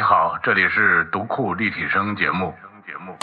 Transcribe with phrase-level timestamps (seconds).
[0.00, 2.54] 你好，这里是读库立体声节目。
[2.86, 3.14] 节目。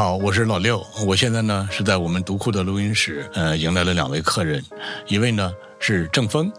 [0.00, 0.82] 好，我是老六。
[1.06, 4.64] 我现在呢是在我们读库的录音室，呃，迎来了两位客人，
[5.06, 6.50] 一位呢是郑峰，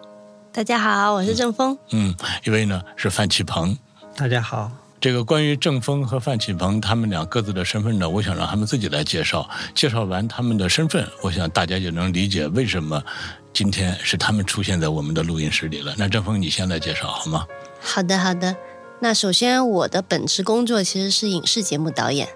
[0.54, 1.76] 大家好，我是郑峰。
[1.90, 3.76] 嗯，一位呢是范启鹏。
[4.16, 4.72] 大家好。
[5.00, 9.50] 这个关于郑峰和范启鹏他们俩各自的身份呢，我想让他们自己来介绍。
[9.74, 13.04] 介绍完他们的身份，我想大家就能理解为什么
[13.52, 15.96] 今天是他们出现在我们的录音室里了。
[15.98, 17.48] 那郑峰，你先来介绍好吗？
[17.80, 18.56] 好的，好的。
[19.00, 22.30] 那首先，我的本职工作其实是影视节目导演。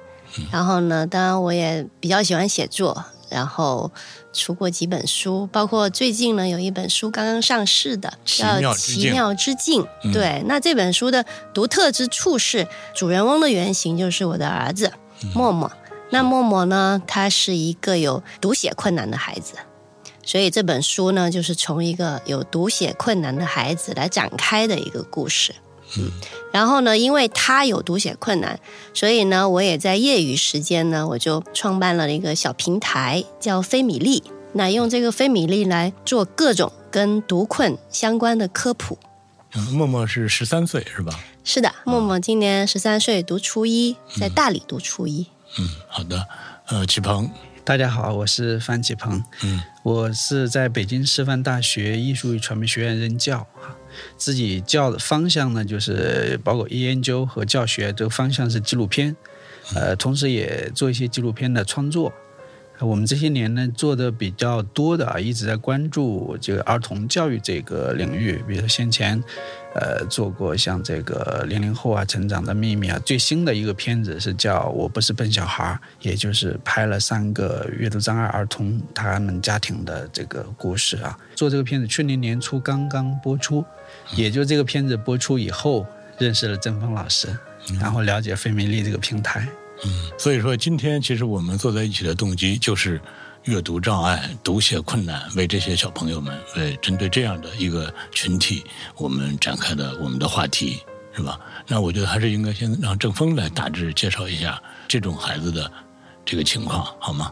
[0.51, 3.91] 然后呢，当然我也比较喜欢写作，然后
[4.33, 8.45] 出过几本书，包括最近呢有一本书刚刚上市的，叫
[8.77, 9.81] 《奇妙之境》。
[10.13, 14.91] 对，那这本书的独特之处是，主人翁的原型就是我的儿子
[15.33, 15.71] 默默。
[16.11, 19.55] 那默默呢，他是一个有读写困难的孩子，
[20.23, 25.55] 所以这本书呢，就是从一个有读写困难的孩子来展开的一个故事。
[25.97, 26.11] 嗯，
[26.51, 28.59] 然后呢，因为他有读写困难，
[28.93, 34.23] 所以呢，我也在业余时间呢，我就创办了一个小平台，叫飞米粒。
[34.53, 38.97] 那用这个飞米粒来做各种跟读困相关的科普。
[39.71, 41.17] 默默是十三岁是吧？
[41.43, 45.27] 是的，默默今年十三岁，读初一，在大理读初一。
[45.57, 46.27] 嗯，好的。
[46.67, 47.29] 呃，启鹏，
[47.63, 49.23] 大家好，我是范启鹏。
[49.43, 53.45] 嗯，我是在北京师范大学艺术与传媒学院任教
[54.17, 59.15] 自己教的方向呢，就是包括研究和教学，这个方向是纪录片，
[59.73, 62.13] 呃，同时也做一些纪录片的创作。
[62.79, 69.23] 我们这些年呢做的比较多的啊，一直在关注这个儿童教育这个领域，比如说先前，
[69.73, 81.17] 呃，做过像这个零零后啊成长的秘密啊，最新的一个片子是叫《我不是笨小孩》，也就是拍了三个阅读障碍儿童他们家庭的这个故事啊。
[81.35, 83.63] 做这个片子去年年初刚刚播出，
[84.15, 85.85] 也就这个片子播出以后，
[86.17, 87.29] 认识了郑峰老师，
[87.79, 89.47] 然后了解费米丽这个平台。
[89.47, 89.64] 嗯，
[90.17, 92.99] 所以说今天其实我们坐在一起的动机就是
[93.43, 98.63] 阅读障碍、读写困难，为这些小朋友们，为针对这样的一个群体，
[98.97, 100.79] 我们展开的我们的话题，
[101.15, 101.39] 是吧？
[101.67, 105.71] 那我觉得还是应该先让郑峰来大致介绍一下这种孩子的
[106.25, 107.31] 这个情况，好吗？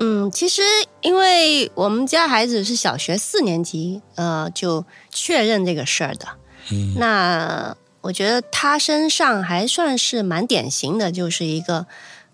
[0.00, 0.62] 嗯，其实
[1.02, 6.28] 因为我们家孩子是小学四年级，呃，就确认这个事儿的。
[6.70, 7.76] 嗯，那。
[8.08, 11.86] 我觉得他身上还算是蛮典型的，就是一个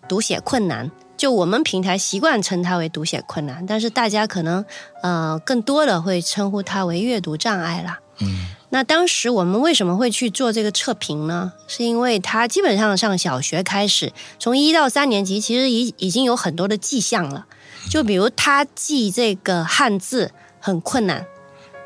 [0.08, 0.88] 读写困难。
[1.16, 4.64] 就我们平台习惯称他为读写困难，但是大家可能
[5.02, 7.98] 呃更多的会称呼他为阅读障碍啦。
[8.20, 11.52] 嗯，那当时我们为什么会去做这个测评呢？
[11.66, 17.46] 是因为他基本上上小学开始，从一到三年级，其实已已经有很多的迹象了。
[17.90, 20.30] 就比如他记这个汉字
[20.60, 21.26] 很困难。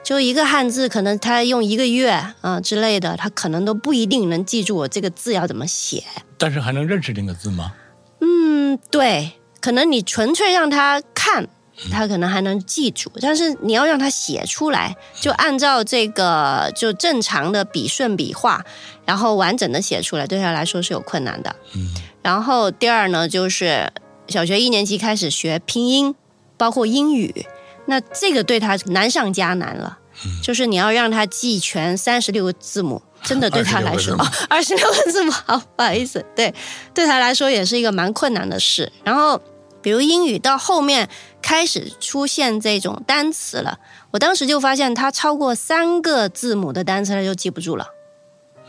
[0.08, 2.08] 就一个汉字，可能他用一个月
[2.40, 6.02] 啊之类的，他可能都不一定能记住我这个字要怎么写。
[6.38, 7.74] 但是还能认识那个字吗？
[8.22, 11.46] 嗯，对，可能你纯粹让他看，
[11.90, 13.12] 他可能还能记住。
[13.20, 18.64] 但是你要让他写出来，就按照这个就正常的笔顺笔画，
[19.04, 21.54] 然后完整的写出来，对他来说是有困难的。
[21.74, 21.94] 嗯。
[22.22, 23.92] 然后第二呢，就是
[24.28, 26.14] 小学一年级开始学拼音，
[26.56, 27.44] 包括英语。
[27.90, 29.97] 那这个对他难上加难了，
[30.42, 34.16] 就是你要让他记全三十六个字母，真的对他来说，
[34.48, 36.54] 二十六个字母，好不好意思，对，
[36.92, 38.90] 对他来说也是一个蛮困难的事。
[39.04, 39.40] 然后，
[39.80, 41.08] 比如英语到后面
[41.40, 43.78] 开始出现这种单词了，
[44.10, 47.86] 我当时就发现他超过三个字母的单词他就记不住了。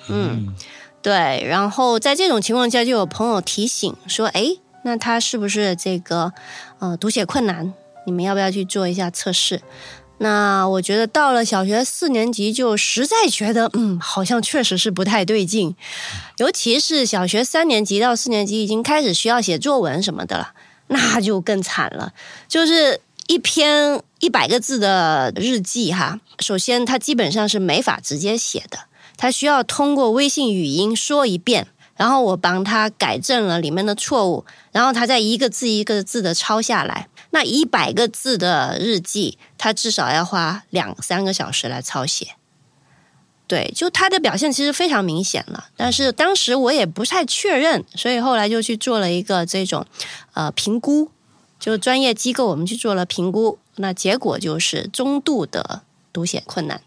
[0.08, 0.56] 嗯，
[1.02, 1.46] 对。
[1.48, 4.46] 然后在这种情况下，就有朋友提醒说：“哎，
[4.84, 6.32] 那他是不是这个
[6.80, 7.74] 呃读写困难？”
[8.06, 9.62] 你们要不要去做一下测试？
[10.20, 15.76] 那我觉得到了小学四年级，就实在觉得，嗯，好像确实是不太对劲。
[16.38, 20.54] 尤其是小学三年级到四年级已经开始需要写作文什么的了，
[20.88, 22.14] 那就更惨了。
[22.48, 28.80] 就是一篇一百个字的日记，哈，首先他基本上是没法直接写的，
[29.16, 31.68] 他需要通过微信语音说一遍，
[32.00, 37.10] 然后我帮他改正了里面的错误，然后他再一个字一个字的抄下来。
[37.32, 42.36] 那一百个字的日记，他至少要花两三个小时来抄写。
[43.48, 49.86] 对，就他的表现其实非常明显了，但是当时我也不太确认，所以后来就去做了一个这种
[50.36, 51.12] 呃评估，
[51.60, 55.82] 就专业机构我们去做了评估，那结果就是中度的
[56.14, 56.82] 读写困难。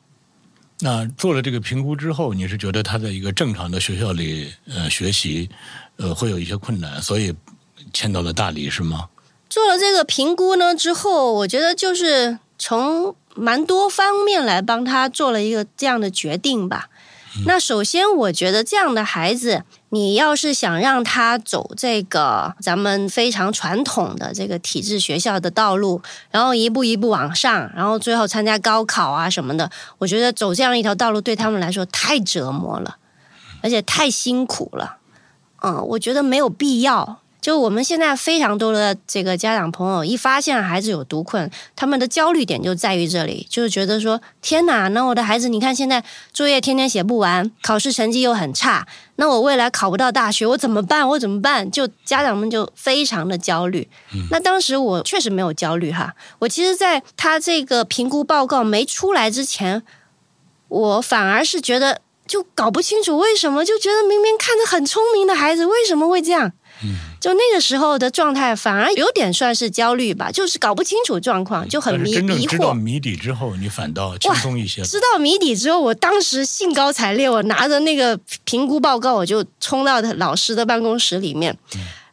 [0.84, 5.49] 那做了这个评估之后，你是觉得他在一个正常的学校里呃学习
[5.96, 7.32] 呃会有一些困难，所以
[7.93, 9.08] 迁到了大理是吗？
[9.49, 16.88] 做了这个评估呢之后，我觉得就是从蛮多方面来帮他做了一个这样的决定吧。
[17.46, 32.96] 那首先，我觉得这样的孩子，你要是想让他走这个咱们非常传统的这个体制学校的道路，然后一步一步往上，然后最后参加高考啊什么的，我觉得走这样一条道路对他们来说太折磨了，
[33.62, 34.99] 而且太辛苦了。
[35.62, 37.22] 嗯，我觉得没有必要。
[37.43, 48.87] 就我们现在非常多的这个家长朋友，一发现孩子有读困，他们的焦虑点就在于这里，就是觉得说：天哪，那我的孩子，你看现在作业天天写不完，考试成绩又很差，
[49.17, 51.06] 那我未来考不到大学，我怎么办？
[51.09, 51.69] 我怎么办？
[51.69, 53.89] 就家长们就非常的焦虑。
[54.31, 59.83] 那当时我确实没有焦虑哈，我其实在他这个评估报告没出来之前，
[60.69, 66.53] 我反而是觉得就搞不清楚为什么，就觉得明明看着很聪明的孩子，为什么会这样？
[67.21, 72.75] 就那个时候的状态，反而有点算是焦虑吧，就是搞不清楚状况，就很迷真正迷知道惑。
[72.75, 74.87] 谜底之后，你反倒轻松一些了。
[74.89, 81.57] 知道谜底之后，我当时兴高采烈，我拿着那个评估报告，我就冲到老师的办公室里面，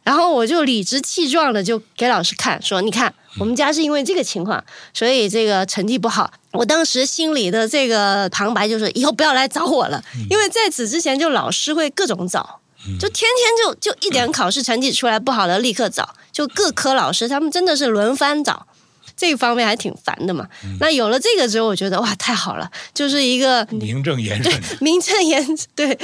[0.02, 4.62] 然后我就理直气壮的就给老师看，说：“你看，我们家是因为这个情况，
[4.94, 12.60] 所以这个成绩不好。”我当时心里的这个旁白就是：以后不要来找我了，因为在此之前就老师会各种找。
[12.98, 18.66] 就天天就就一点考试成绩出来不好的立刻找，就各科老师他们真的是轮番找，
[19.16, 20.46] 这个方面还挺烦的嘛。
[20.80, 25.98] 那有了这个之后，我觉得哇太好了，就是一个名正言顺， 名正言对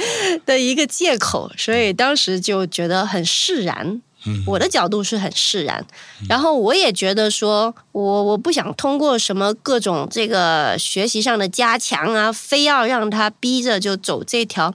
[0.45, 4.01] 的一个借口，所以当时就觉得很释然。
[4.45, 5.85] 我的角度是很释然，
[6.27, 14.73] 然后我也觉得说，我我不想通过什么各种这个学习上的加强啊，非要让他逼着就走这条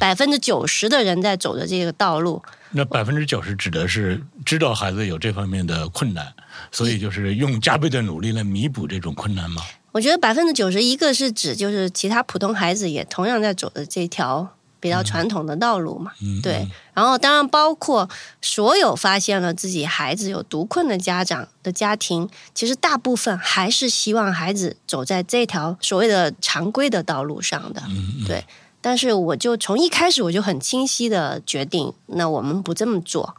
[0.00, 2.42] 百分之九十的人在走的这个道路。
[2.72, 6.34] 那百分之九十指的是知道孩子有这方面的困难，
[6.70, 9.62] 所以就是用加倍的努力来弥补这种困难吗？
[9.92, 16.12] 我觉得百分之九十一个是指就是其他普通孩子也同样在走的这条比较传统的道路嘛，
[16.42, 16.68] 对。
[16.94, 18.08] 然后当然包括
[18.40, 27.82] 所有发现了自己孩子有独困的家长的家庭，其实大部分还是希望孩子走在这条所谓的常规的道路上的，
[28.26, 28.44] 对。
[28.80, 33.34] 但是我就从一开始我就很清晰的决定，那我们不这么做。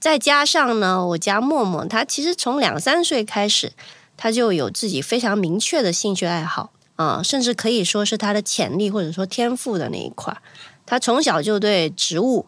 [0.00, 3.72] 再加上呢，我家默默他其实从两三岁开始，
[4.16, 10.36] 他就有自己非常明确的兴趣爱好啊、甚至可以说是他的潜力或者说天赋的那一块。
[10.84, 12.46] 他从小就对植物、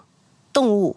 [0.53, 0.97] 动物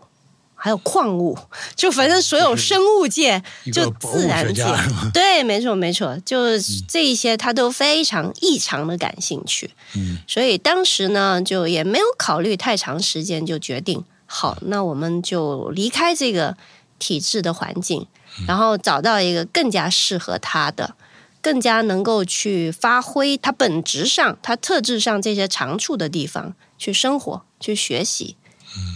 [0.55, 1.37] 还有矿物，
[1.75, 4.63] 就反正所有生物界就自然界？
[5.13, 6.57] 对，没错没错，就
[6.87, 9.69] 这一些他都非常异常的感兴趣。
[9.95, 14.03] 嗯，所以当时呢，就也没有考虑太长时间，就决定
[14.35, 16.57] 好，那我们就离开这个
[16.97, 18.07] 体制的环境，
[18.47, 20.95] 然后找到一个更加适合他的。
[21.39, 28.37] 更加能够去发挥他本质上、他特质上这些长处的地方去生活、去学习，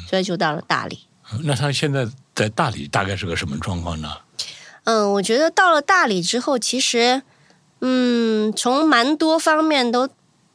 [0.10, 1.08] 所以就到了大理。
[1.44, 4.20] 那他现在在大理大概是个什么状况呢？
[4.86, 7.22] 嗯，我觉得到了大理之后，其实，
[7.82, 10.08] 嗯，从蛮多方面都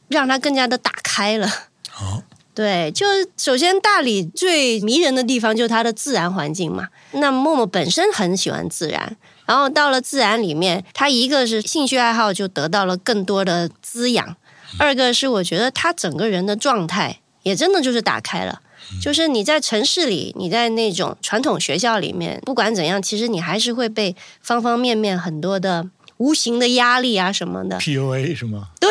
[0.07, 1.47] 让他更加的打开了。
[1.91, 2.23] 好，
[2.55, 6.87] 对，就是首先大理最迷人的地方就是它的自然环境嘛。
[7.13, 14.35] 那默默本身很喜欢自然，然后到了自然里面，他一个是兴趣爱好就得到了更多的滋养，
[14.77, 18.61] 二个是我觉得他整个人的状态也真的就是打开了。
[19.01, 28.67] 就是你在城市里，你在那种传统学校里面，不管怎样，其实你还是会被方方面面很多的无形的压力啊什么的 PUA 是吗？
[28.79, 28.89] 对，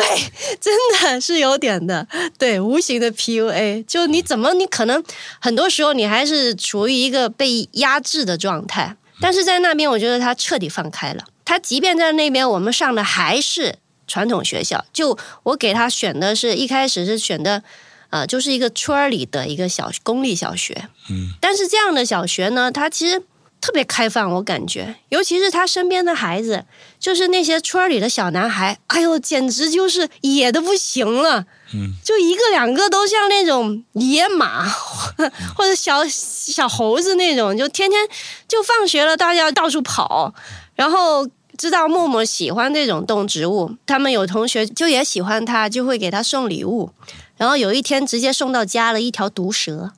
[0.59, 5.03] 真的是有点的，对，无形的 PUA，就你怎么，你可能
[5.39, 11.25] 很多时候你还是处于一个被压制的状态，但是在那边，我觉得他彻底放开了。
[11.45, 13.75] 他即便在那边，我们上的还是
[14.07, 17.63] 传统学校，就我给他选的是一开始是选的，
[18.09, 23.21] 呃，就是一个村儿里的一个小公立小学，嗯，但是这样的小学呢，它其实
[23.63, 26.65] 特别开放，我感觉，尤其是他身边的孩子，
[26.99, 31.45] 就是那些村里的小男孩，哎呦，简直就是野的不行了。
[31.73, 38.05] 嗯，就一个两个都像那种野马或者小小猴子那种，就天天
[38.49, 40.33] 就放学了，大家到处跑，
[40.75, 41.25] 然后
[41.57, 46.91] 知道默默喜欢这种动植物，他们有同学就也喜欢他，就会给他送礼物。
[47.37, 49.93] 然后有一天直接送到家了一条毒蛇，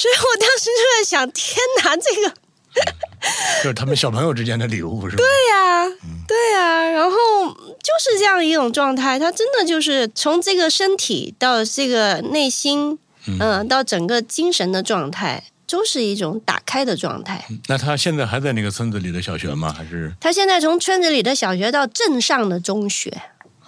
[0.00, 2.34] 所以我当时就在想：天哪， 这个
[3.62, 5.22] 就是他们小朋友之间的礼物是吧？
[5.22, 5.86] 对呀、
[6.26, 7.16] 对呀、然后
[7.52, 17.44] 就是这样一种状态，他真的就是从这个身体到这个内心，嗯、到整个精神的状态，都是一种打开的状态。
[17.68, 19.70] 那他现在还在那个村子里的小学吗？
[19.76, 23.10] 还是他现在从村子里的小学到镇上的中学，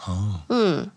[0.06, 0.90] 哦，嗯，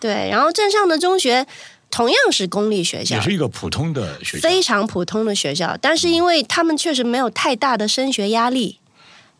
[0.00, 1.46] 对，然后镇上的中学
[1.94, 4.48] 同样是公立学校也，是一个普通的学校？
[4.48, 8.80] 非常普通的学校，但是因为他们确实没有太大的升学压力，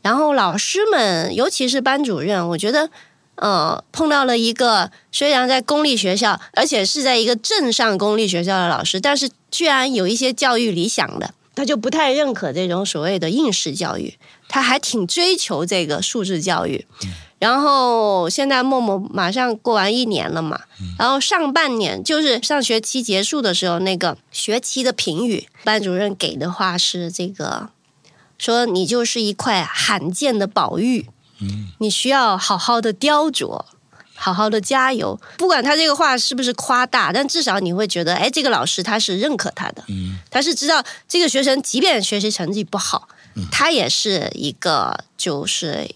[0.03, 2.91] 然后老师们，尤其是班主任，我觉得。
[3.37, 14.15] 呃，碰到了一个虽然在公立学校，而且是在一个镇上公立学校的老师，但是居然有一些教育理想的，他就不太认可这种所谓的应试教育，
[14.47, 16.87] 他还挺追求这个素质教育。
[17.45, 20.59] 然后现在默默马上过完一年了嘛，
[20.99, 27.69] 然后上半年就是上学期结束的时候，那个学期的评语，班主任给的话是这个，
[28.39, 31.07] 说你就是一块罕见的宝玉，
[31.81, 33.67] 你需要好好的雕琢。
[34.17, 39.85] 好好的加油，不管他这个话是不是夸大，但至少你会觉得，哎，这个老师他是认可他的，
[40.31, 43.09] 他是知道这个学生即便学习成绩不好，
[43.51, 45.91] 他也是一个就是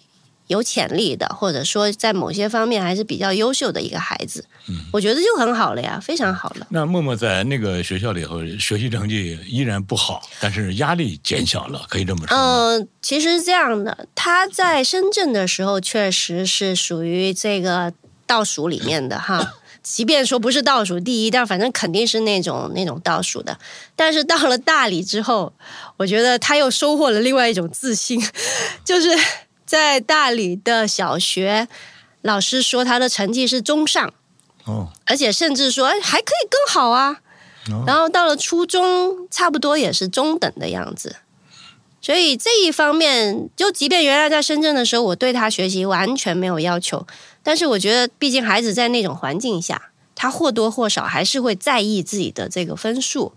[0.48, 4.44] 有潜力的，或者说在某些方面还是比较优秀的一个孩子，
[4.92, 6.66] 我觉得就很好了呀，非常好了。
[6.70, 12.42] 那默默在那个学校里头学习成绩依然不好，但是压力减小了，可以这么说吗？
[12.76, 17.92] 嗯、其实是这样的，他在深圳的时候确实是属于这个
[18.26, 19.54] 倒数里面的哈。
[19.80, 23.56] 即便说不是倒数第一，但反正肯定是那种那种倒数的。
[23.96, 25.50] 但是到了大理之后，
[25.96, 28.20] 我觉得他又收获了另外一种自信，
[28.84, 29.08] 就是
[29.68, 31.68] 在大理的小学，
[32.22, 34.14] 老师说他的成绩是中上，
[34.64, 37.20] 哦，而且甚至说哎还可以更好啊。
[37.70, 41.16] 哦然后到了初中，差不多也是中等的样子。
[42.00, 47.06] 所以这一方面，就即便原来在深圳的时候，我对他学习完全没有要求，
[47.42, 53.34] 但是我觉得，毕竟孩子在那种环境下，他或多或少还是会在意自己的这个分数。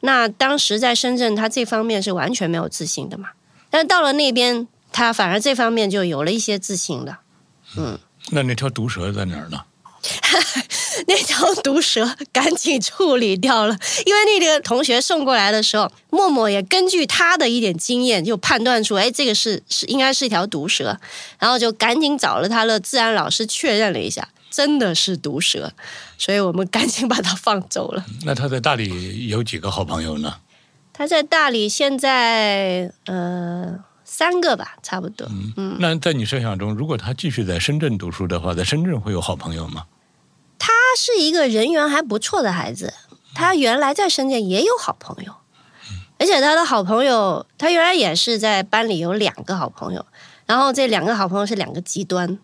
[0.00, 3.28] 那当时在深圳，他这方面是完全没有自信的嘛。
[3.68, 4.66] 但到了那边，
[5.00, 7.20] 他反而这方面就有了一些自信了。
[8.32, 9.62] 那那条毒蛇在哪儿呢？
[11.08, 20.98] 那条毒蛇赶紧处理掉了，因为那个同学送过来的时候，默默也根据他的一点经验，就判断出，哎，这个是是应该是一条毒蛇，
[21.38, 25.72] 然后就赶紧找了他的自然老师确认了一下，真的是毒蛇，
[26.18, 28.04] 所以我们赶紧把它放走了。
[28.24, 30.34] 那他在大理有几个好朋友呢？
[30.92, 33.78] 他在大理现在呃
[34.12, 35.24] 三个吧，差不多。
[35.56, 39.84] 嗯，那在你设想中，如果他继续在深圳读书的话，在深圳会有好朋友吗？
[40.58, 42.92] 他是一个人缘还不错的孩子，
[43.34, 45.32] 他原来在深圳也有好朋友，
[46.18, 50.04] 而且他的好朋友，他原来也是在班里有两个好朋友，
[50.44, 52.36] 然后这两个好朋友是两个极端，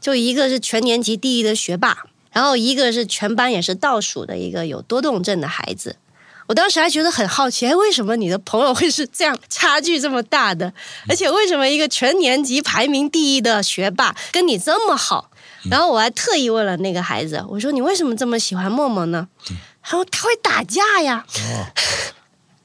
[0.00, 5.96] 就一个是全年级第一的学霸，然后一个是全班也是倒数的一个有多动症的孩子。
[6.46, 10.72] 我当时还觉得很好奇，哎，为什么你的朋友会是这样差距这么大的？
[11.08, 15.30] 而且为什么一个全年级排名第一的学霸跟你这么好？
[15.70, 19.28] 然后我还特意问了那个孩子，我说你为什么这么喜欢默默呢？
[19.82, 21.24] 他说他会打架呀。
[21.28, 21.40] 就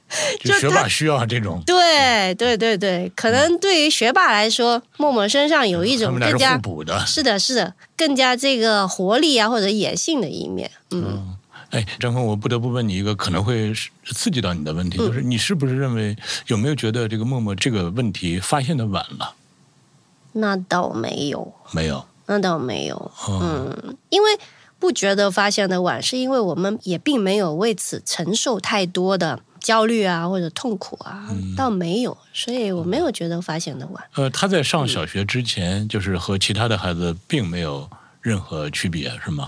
[0.43, 7.05] 就学霸需要这种，对对对对，可能对于学霸来说，默默身上有一种更加互补的。
[7.05, 10.71] 是的，是的，更加这个活力啊或者野性的一面。
[10.91, 11.35] 嗯，
[11.71, 13.73] 哎，张峰，我不得不问你一个可能会
[14.05, 16.15] 刺激到你的问嗯题，就是你是不是认为
[16.47, 19.33] 有没有觉得这个默默这个问题发现的晚了？
[20.33, 22.95] 那倒没有，没有，那倒没有。
[23.27, 24.29] 哦，嗯，因为
[24.79, 34.03] 不觉得发现的晚，是因为我们也并没有为此承受太多的焦虑啊或者痛苦啊，嗯倒没有，所以我没有觉得发现的晚。
[34.15, 37.89] 呃，他在上小学之前，就是和其他的孩子并没有
[38.21, 39.47] 任何区别，是吗？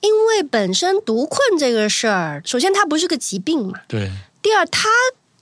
[0.00, 4.10] 因为本身读困这个事儿，首先它不是个疾病嘛，对，
[4.42, 4.88] 第二，他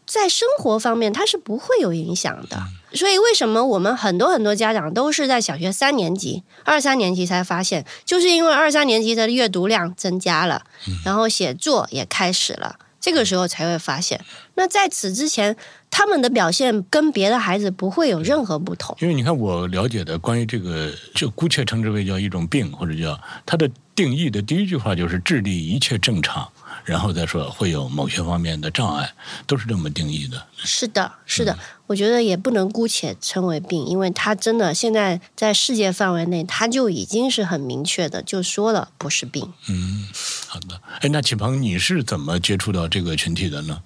[0.04, 2.62] 在生活方面他是不会有影响的。
[2.92, 10.64] 所以为什么我们很多很多家长都是在小学三年级、二三年级才发现，就是因为二三年级的阅读量增加了，
[11.04, 14.20] 然后写作也开始了，这个时候才会发现。
[14.54, 15.56] 那在此之前，
[15.90, 18.96] 他们的表现跟别的孩子不会有任何不同。
[19.00, 26.46] 因为你看我了解的关于这个，就姑且称之为叫一种病，或者叫它的定义的第一句话就是智力一切正常，
[26.90, 29.14] 然后再说会有某些方面的障碍，
[29.46, 30.44] 都是这么定义的。
[30.56, 31.56] 是的，是的，
[31.86, 39.52] 我觉得也不能姑且称为病，因为它真的现在在世界范围内，它就已经是很明确的，就说了不是病。
[39.68, 40.08] 嗯，
[40.48, 40.80] 好的。
[41.00, 43.82] 哎，那启鹏，你是怎么接触到这个群体的呢？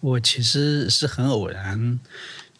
[0.00, 1.98] 我其实是很偶然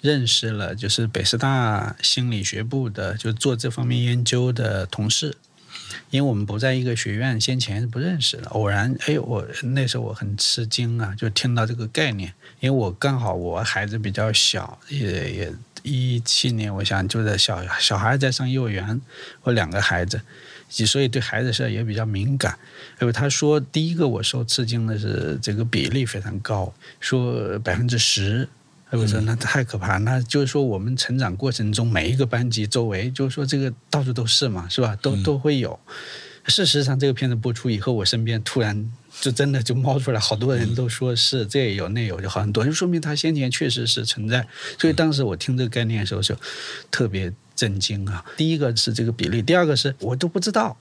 [0.00, 5.36] 认识了，就是北师大心理学部的，就做这方面研究的同事。
[6.14, 8.49] 因为我们不在一个学院，先前不认识的。
[8.50, 12.33] 偶然，哎，我那时候我很吃惊啊，就听到这个概念。
[12.61, 15.52] 因为我刚好我孩子比较小，也也
[15.83, 19.00] 一七年，我想就在小小孩在上幼儿园，
[19.42, 20.21] 我两个孩子，
[20.87, 22.56] 所以对孩子事也比较敏感。
[23.00, 28.49] 因为他说，第一个我受吃惊的是这个比例非常高，说百分之十。
[28.96, 34.96] 我说那太可怕，那就是说我们成长过程中每一个班级周围，就是说这个到处都是嘛，是吧？
[35.02, 35.78] 都都会有。
[36.46, 44.46] 事实上，这个片子播出以后，我身边突然就真的就冒出来好多人都说是这也有那有就好很多，就说明他先前确实是存在。
[44.78, 46.36] 所以当时我听这个概念的时候就
[46.90, 48.22] 特别震惊啊！
[48.36, 50.76] 第一个是这个比例，第二个是我都不知道。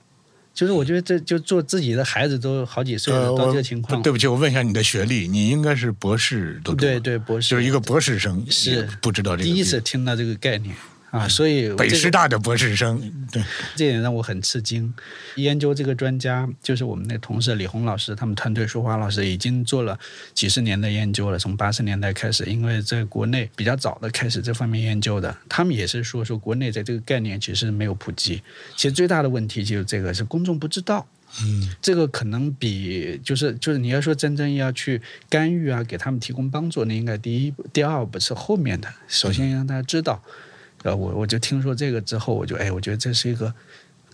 [0.54, 4.00] 就是我觉得这就做自己的孩子都好几岁了，到这个情况。
[4.00, 9.44] 对不起，我问一下你的学历，你应该是博士都对对博士，就是一个博士生，是不知道这个。
[9.44, 10.74] 第一次听到这个概念。
[11.14, 13.40] 啊，所以北师大的博士生，对，
[13.76, 14.92] 这点让我很吃惊。
[15.36, 19.96] 研究这个专家就是我们那同事李红老师，他们团队舒华老师已经做了
[20.34, 28.42] 几十年的研究了，从八十年代开始，因为在国内比较早的开始这方面研究的，他们也是说说国内在这个概念其实没有普及。
[28.74, 31.06] 其实最大的问题就是这个是公众不知道，
[31.42, 40.20] 嗯，这个可能比就是就是你要说真正要去干预啊，给他们提供帮助，那应该第一第二步是后面的，首先让大家知道。
[40.84, 43.52] 呃，我我就听说这个之后，我就哎，我觉得这是一个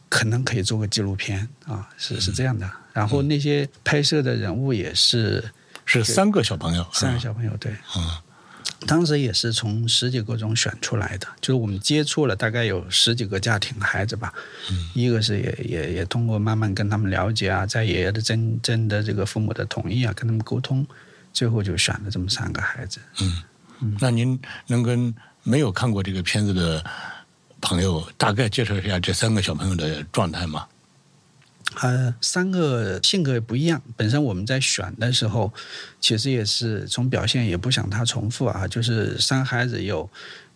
[0.09, 2.71] 可能可以做个纪录片啊，是是这样的。
[2.93, 5.45] 然后那些拍摄的人物也是
[5.85, 14.33] 是三个小朋友，三个小朋友对，嗯，当时也是从十几个中选出来的，就是我们接触了大概有十几个家庭孩子吧，
[14.71, 20.87] 嗯，一个是也也也通过慢慢跟他们了解啊，在爷爷的真真的这个父母的同意啊，跟他们沟通，
[21.33, 23.01] 最后就选了这么三个孩子，
[23.81, 25.13] 嗯，那您能跟？
[25.43, 26.85] 没有看过这个片子的
[27.61, 30.67] 朋友，大概介绍一下这三个小朋友的状态吗？
[31.81, 33.81] 呃，三个性格也不一样。
[33.97, 35.53] 本身我们在选的时候，
[36.01, 38.67] 其实也是从表现也不想他重复啊。
[38.67, 40.11] 就是三孩子有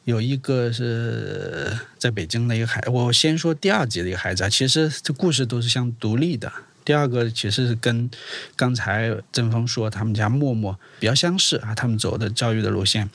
[0.05, 4.49] 有一个是在北京的一个孩，我先说第二集的一个孩子啊。
[4.49, 6.53] 其实这故事都是相独立的。
[6.85, 8.11] 第二个其实是跟
[8.55, 13.09] 刚才郑峰说他们家默默比较相似啊，他们走的教育的路线，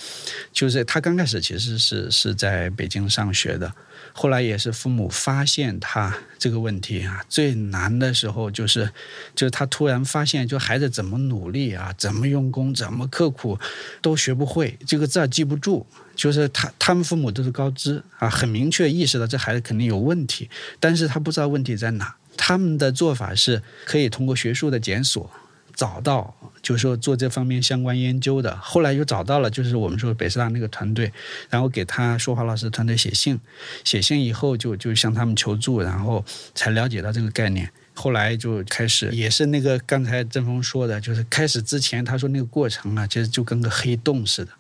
[0.52, 3.72] 就是他刚开始其实是是在北京上学的，
[4.12, 8.92] 后来也是父母发现他这个问题啊，最难的时候就是
[9.36, 13.60] 就是他突然发现，就孩子怎么努力啊，怎么用功，怎么刻苦
[14.02, 22.16] 都学不会，这个字记不住，就是他他们父母都是高知啊，很明确意识到这孩子肯定有问题，但是他不知道问题在哪。
[22.42, 25.30] 他们的做法是可以通过学术的检索
[25.76, 28.56] 找到，就是说做这方面相关研究的。
[28.58, 31.12] 后来又找到了，就是我们说北师大那个团队，
[31.50, 33.38] 然后给他说话老师团队写信，
[33.84, 36.24] 写信以后就就向他们求助，然后
[36.56, 37.70] 才了解到这个概念。
[37.94, 44.52] 后来就开始也是那个刚才郑峰说的，就是开始之前他说那个过程啊，其实就跟个黑洞似的。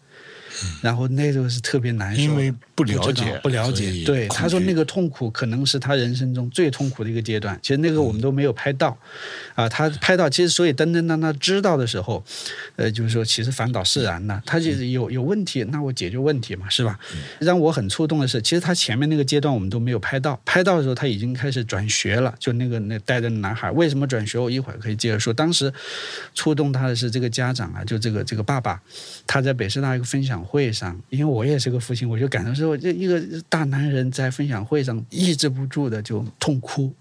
[0.81, 4.03] 然后那个是特别难受，因为不了解，不了解。
[4.05, 7.57] 对，他说那个痛苦可能是他人生中最痛苦的一个阶段。
[7.61, 8.97] 其实那个我们都没有拍到，
[9.55, 12.23] 啊，他拍到，其实所以等等当他知道的时候，
[12.75, 14.41] 呃，就是说其实反倒释然了。
[14.45, 16.99] 他就是有有问题，那我解决问题嘛，是吧？
[17.39, 22.33] 让我很触动的是，其实他前面那个阶段我们都没有拍到，拍到的时候他已经开始转学了。
[22.39, 24.39] 就那个那带着男孩，为什么转学？
[24.39, 25.33] 我一会儿可以接着说。
[25.33, 25.71] 当时
[26.33, 28.81] 触动他的是这个家长啊，就这个这个爸爸，
[29.27, 30.43] 他在北师大一个分享。
[30.49, 36.91] 会上，因为我也是个父亲，我就感受说，这一个大男人在分享会上抑制不住的就痛哭。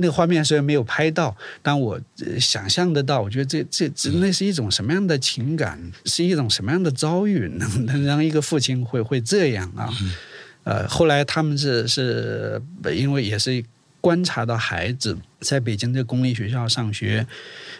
[0.00, 2.00] 那个画面虽然没有拍到，但我
[2.38, 3.20] 想象得到。
[3.20, 9.88] 我觉得这这这那是一种什么样的情感，是一种什么样的遭遇，能能让一个父亲会会这样啊？
[10.64, 12.60] 呃，后来他们是是
[12.94, 13.64] 因为也是
[14.00, 17.26] 观察到孩子在北京的公立学校上学。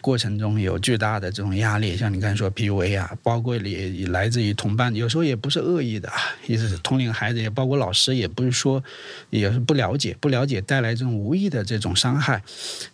[0.00, 6.08] 过程中有巨大的这种压力，像你刚才说 PUA 啊，包括也来自于同伴，有时候也不是恶意的，
[6.46, 8.82] 意思是同龄孩子，也包括老师，也不是说
[9.30, 12.40] 也是不了解，不了解带来这种无意的这种伤害，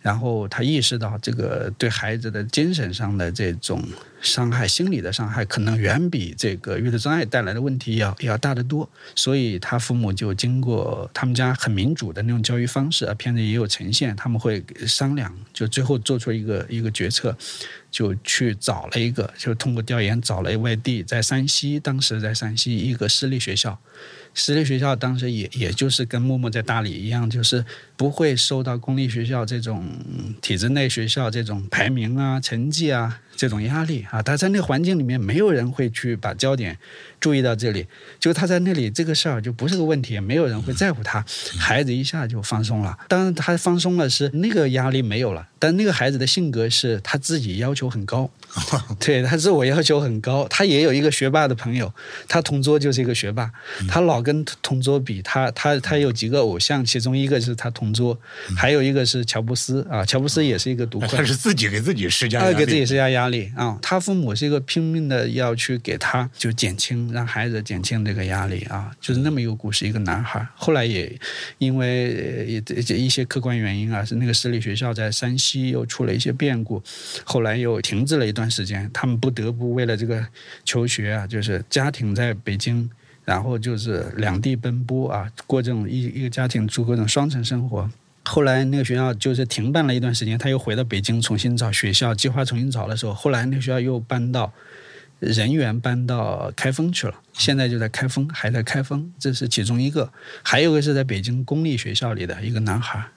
[0.01, 3.83] 然后他意识到这个对孩子的精神上的这种
[4.19, 14.54] 伤害、心理的伤害，可能远比这个阅读障碍带来的问题要要大得多，所以他父母就经过他们家很民主的那种教育方式啊，片子也有呈现，他们会
[14.87, 17.35] 商量，就最后做出一个一个决策，
[17.89, 23.79] 就去找了一个，就通过调研找了外地，在山西，当时在山西一个私立学校。
[24.37, 27.63] 私立学校当时也也就是跟默默在大理一样，就是
[27.95, 29.85] 不会受到公立学校这种
[30.41, 34.21] 体制内学校这种排名啊、成绩啊这种压力啊。
[34.21, 36.77] 他在那环境里面，没有人会去把焦点
[37.25, 37.87] 注意到这里，
[38.19, 41.25] 就他在那里这个事儿就不是个问题，没有人会在乎他。
[41.57, 48.29] 孩子一下就放松了，当然他放松了是那个压力没有了，但那个孩子的性格是他自己要求很高，
[48.99, 50.45] 对他自我要求很高。
[50.49, 51.91] 他也有一个学霸的朋友，
[52.27, 53.49] 他同桌就是一个学霸，
[53.87, 54.25] 他老。
[54.25, 58.17] 跟同桌比，他他他有几个偶像，其中一个是他同桌，
[58.57, 60.03] 还有一个是乔布斯啊。
[60.03, 63.77] 乔布斯也是一个独困，他是自己给自己施加，给自己施加压力啊。
[63.83, 69.87] 他父母是一个拼命的要去给他就减轻，让孩子减轻这个压力啊，就是那么一个故事。
[69.87, 71.17] 一个男孩后来也
[71.57, 76.83] 因为一些客观原因啊，是那个私立学校在山西又出了一些变故，
[77.23, 78.87] 后来又停滞了一段时间。
[78.93, 80.23] 他们不得不为了这个
[80.63, 82.87] 求学啊，就是家庭在北京。
[83.25, 87.89] 然后就是两地奔波啊，过这种一一个家庭住各种双层生活。
[88.23, 94.53] 后来那个学校就是停办了一段时间，他又回到北京重新找学校，计划重新找的时候，后来那个学校又搬到
[95.19, 100.11] 人员搬到开封去了，现在就在开封，还在开封，这是其中一个。
[100.43, 103.07] 还有一个是在北京公立学校里的一个男孩。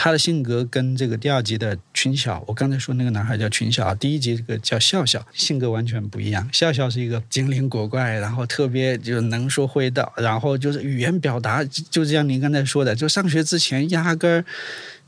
[0.00, 6.48] 他的性格跟这个第二集的群小，我刚才说那个男孩叫群小，第一集这个叫笑笑，性格完全不一样。
[6.52, 14.44] 笑笑是一个精灵古怪，然后特别就是能说会道，然后就是语言表达，就像您刚才说的，就上学之前压根儿。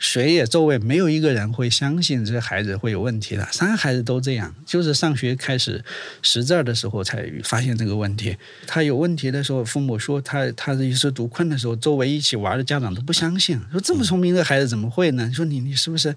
[0.01, 5.85] 谁也周围没有一个人会相信这个孩子会有问题的，三个孩子都这样，就是上学开始
[6.23, 8.35] 识字的时候才发现这个问题。
[8.67, 15.31] 他有问题的时候，父母说他他是一时读困的时候，周围一起玩的家长都不相信，说这么聪明的孩子怎么会呢？
[15.35, 16.17] 说你你是不是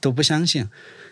[0.00, 0.64] 都不相信？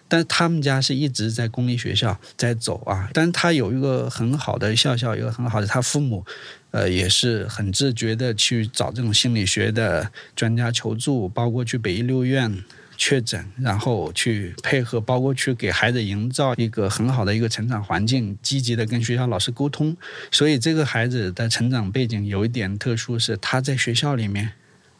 [0.07, 6.25] 但他们家是一直在公立学校在走啊，但是他有一个很好的校校，一个很好的他父母。
[6.75, 12.53] 呃，也是很自觉的去找这种心理学的专家求助，包括去北医六院
[12.97, 19.97] 确诊，然后去配合，包括去给孩子营造一个很好的一个成长环境，积极的跟学校老师沟通。
[20.33, 24.51] 所以这个孩子的成长背景有一点特殊，是他在学校里面。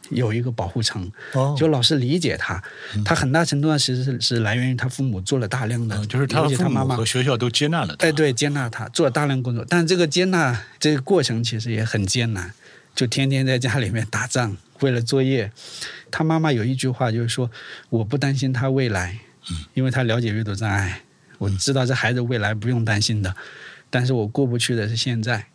[0.09, 1.11] 有一个保护层，
[1.57, 2.61] 就老师理解他，
[3.03, 12.53] 他很大程度上其实是是来源于他父母做了大量的，就是他父母和学校都接纳了他，哎，对，接纳他做了大量工作，但这个接纳这个过程其实也很艰难，
[12.93, 15.51] 就天天在家里面打仗，为了作业。
[16.11, 17.51] 他妈妈有一句话就是说
[17.89, 19.19] ：“我不担心他未来，
[19.73, 21.01] 因为他了解阅读障碍，
[21.39, 23.35] 我知道这孩子未来不用担心的，
[23.89, 25.47] 但是我过不去的是现在。”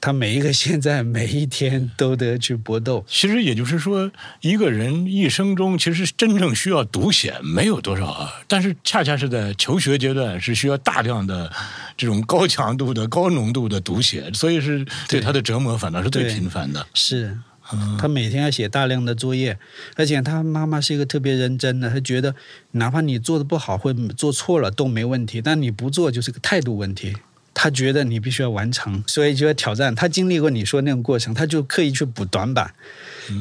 [0.00, 3.04] 他每一个现在每一天都得去搏斗。
[3.08, 4.10] 其实也就是说，
[4.40, 11.52] 一个人一生中其实真正需要读写没有多少啊，但是恰恰是在求学阶段是需要大量的
[11.96, 16.86] 这种高强度的高浓度的读写，所以是对他的折磨反倒是最频繁的。
[16.94, 17.38] 是，
[17.98, 19.58] 他每天要写大量的作业，
[19.96, 22.34] 而且他妈妈是一个特别认真的，他觉得
[22.72, 27.14] 哪怕你做的不好或做错了都没问题，但你不做就是个态度问题。
[27.62, 29.94] 他觉得你必须要完成，所以就要挑战。
[29.94, 32.72] 他经历过你说那种过程，他就刻意去补短板。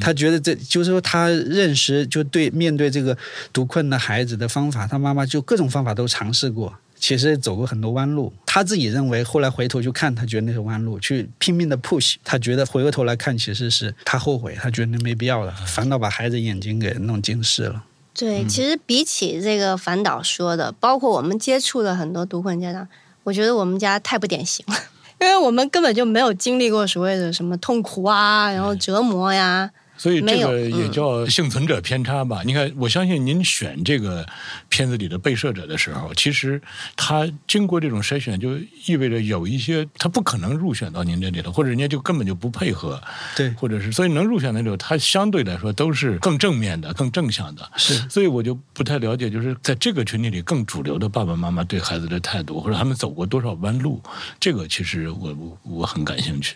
[0.01, 3.17] 他觉得这就是说，他认识就对面对这个
[3.53, 8.33] 读困的孩子的方法，他妈妈就各种方法都尝试过，其实走过很多弯路。
[8.45, 12.15] 他自己认为，后来回头去看，他觉得那是弯路，去拼命的 push。
[12.25, 17.85] 他觉得回过头来看，其实是他后悔，他觉得那没必要了，反倒把孩子眼睛给弄近视了。
[18.13, 22.85] 对，其实比起这个反导说的，包括我们接触的很多读困家长。
[23.29, 24.75] 我觉得我们家太不典型了，
[25.21, 29.69] 因为我们根本就没有经历过所谓的什么痛苦啊，然后折磨呀。
[29.99, 32.41] 所以这个也叫幸存者偏差吧？
[32.45, 34.25] 你看，我相信您选这个
[34.69, 36.61] 片子里的被摄者的时候，其实
[36.95, 43.01] 他经过这种筛选，就意味着有一些他不可能入选到您这里头，或者人家就根本就不配合，
[43.35, 47.69] 对，或者是所以能入选的那种，他相对来说都是更正面的、更正向的。
[47.75, 54.01] 是，所以我就不太了解，就是在这个群体里更主流的爸爸妈妈对孩子的态度，或者他们走过多少弯路，
[54.39, 56.55] 这个其实我我我很感兴趣。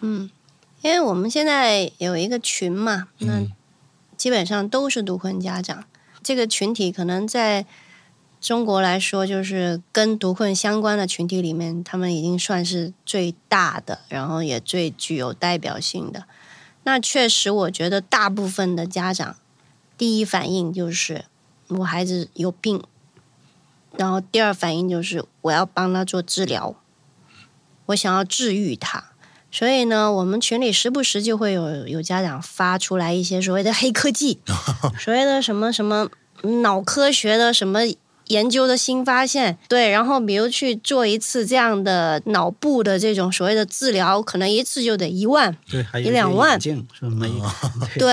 [0.00, 0.28] 嗯。
[0.82, 3.44] 因为我们现在有一个群嘛，那
[4.16, 5.84] 基本上都是独困家长。
[6.22, 7.64] 这个群体可能在
[8.40, 16.26] 中国来说，就是跟独困相关的群体里面，他们已经算是最大的，然后也最具有代表性的。
[16.82, 19.36] 那确实，我觉得大部分的家长
[19.96, 21.26] 第一反应就是
[21.68, 22.82] 我孩子有病，
[23.96, 26.74] 然后第二反应就是我要帮他做治疗，
[27.86, 29.11] 我想要治愈他。
[29.52, 34.40] 所以呢，我们群里时不时就会有有家长发出来一些所谓的黑科技，
[34.98, 36.08] 所谓的什么什么
[36.62, 37.80] 脑科学的什么
[38.28, 46.58] 研究的新发现，对，然后比如去做一次这样的脑部的这种所谓的治疗，可能一次就得一万，对，还有一两万
[47.98, 48.08] 对，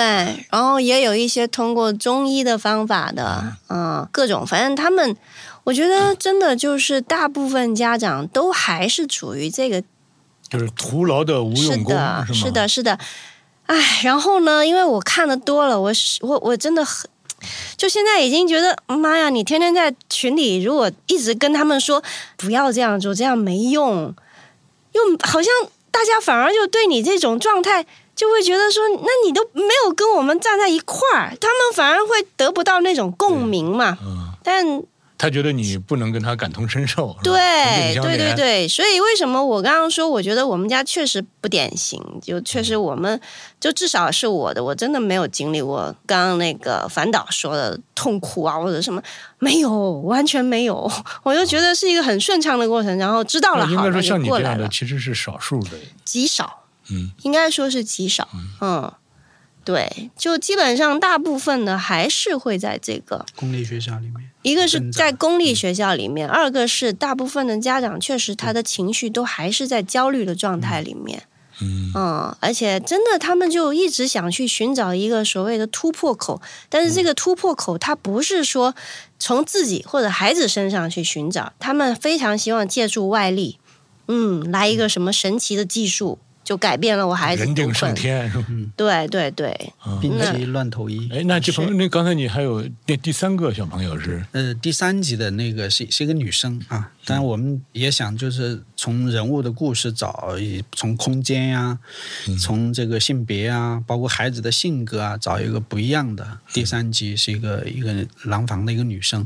[0.52, 5.16] 然后也有一些通过中医的方法的，嗯，各种，反正他们，
[5.64, 9.82] 我觉得真的就是大部分家长都还是处于这个
[10.50, 12.98] 就是徒劳的无用功，的，是的，是的。
[13.68, 14.66] 哎，然后呢？
[14.66, 17.08] 因为我看的多了，我是我我真的很，
[17.78, 19.30] 就现在已经觉得，妈呀！
[19.30, 22.02] 你天天在群里，如果一直跟他们说
[22.36, 24.12] 不要这样做，这样没用，
[24.94, 25.54] 又好像
[25.92, 27.86] 大家反而就对你这种状态
[28.16, 34.00] 就会觉得说，那你都没有跟我们站在一块儿，他们反而会得不到那种共鸣嘛。
[34.02, 34.66] 嗯，但
[35.20, 37.34] 他觉得你不能跟他感同身受，对
[37.94, 43.20] 对对，对，所以为什么我刚刚说，我觉得我们家确实不典型，就确实我们
[43.60, 49.04] 就至少是我的，我真的没有经历过刚刚那个反导说的痛苦啊或者什么，
[49.40, 50.90] 没有，完全没有，
[51.24, 55.72] 我就觉得是一个很顺畅的过程，然后知道了好，应该说像你这样的其实是少数的，
[56.06, 58.26] 极少，嗯，应该说是极少，
[58.62, 58.90] 嗯。
[59.70, 71.22] 对，就基本上大部分的还是会在这个公立学校里面，一个是在公立学校里面，二个是大部分的家长确实他的情绪都还是在焦虑的状态里面。
[71.62, 78.74] 嗯嗯，而且真的，他们就一直想去寻找一个所谓的突破口，但是这个突破口，他不是说
[79.20, 83.60] 从自己或者孩子身上去寻找，他们非常希望借助外力，
[84.08, 86.18] 嗯，来一个什么神奇的技术，
[86.50, 87.94] 就改变了我孩子人定胜。
[87.94, 88.46] 天，是吧？
[88.76, 91.08] 对对对，病那急乱投医。
[91.14, 101.80] 哎，那这朋友，那刚才你还有那第三个小朋友是，呃，第三集的那个是是一个女生啊，当然我们也想就是从人物的故事找，以从空间呀、
[102.40, 106.38] 从这个性别啊，包括孩子的性格啊，找一个不一样的。
[106.54, 109.26] 第三集是一个一个廊坊的一个女生，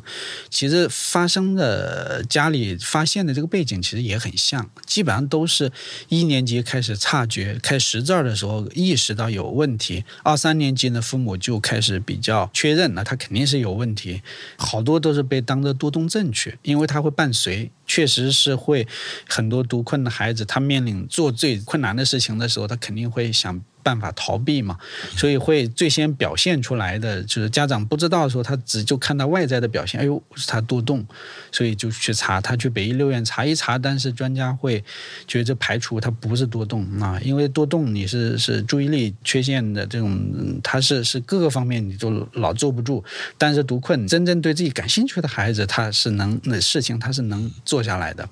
[0.50, 5.70] 其实发生的家里发现的这个背景其实也很像，基本上都是
[6.08, 14.22] 一年级开始察觉，开始识字儿的时候意识到有问题，二三年级呢父母就开始比较确认了，他肯定是有问题，
[14.56, 17.70] 好多都是被当着多动症去，因为他会伴随。
[17.86, 18.88] 确实是会
[19.28, 24.78] 很多读困的孩子，他面临做最困难的事情的时候，他肯定会想办法逃避嘛，
[25.16, 31.06] 所以会最先表现出来的就是家长不知道的时候，他只就看到外在的表现，哎呦是他多动，
[31.52, 34.84] 所以就去查，他去北医六院查一查，但是专家会
[35.28, 43.04] 觉得排除他不是多动啊，因为多动你是是注意力缺陷的这种，他是是各个方面你都老坐不住，
[43.38, 48.28] 但是读困真正对自己感兴趣的孩子，他是能那事情他是能做下来的，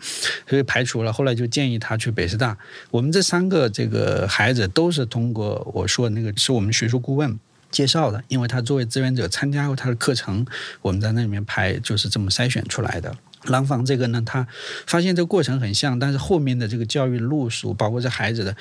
[0.49, 1.11] 所以排除了。
[1.11, 2.57] 后来就建议他去北师大。
[2.89, 7.39] 我们这三个这个孩子都是通过我我说的那个是我们学术顾问。
[7.71, 10.45] 介绍的，因为他作为志愿者参加过他的课程，
[10.81, 13.15] 我们在那里面排就是这么筛选出来的。
[13.45, 14.45] 廊坊这个呢，他
[14.85, 18.53] 发现这个过程很像，但是后面的这个教育路数，包括这孩子的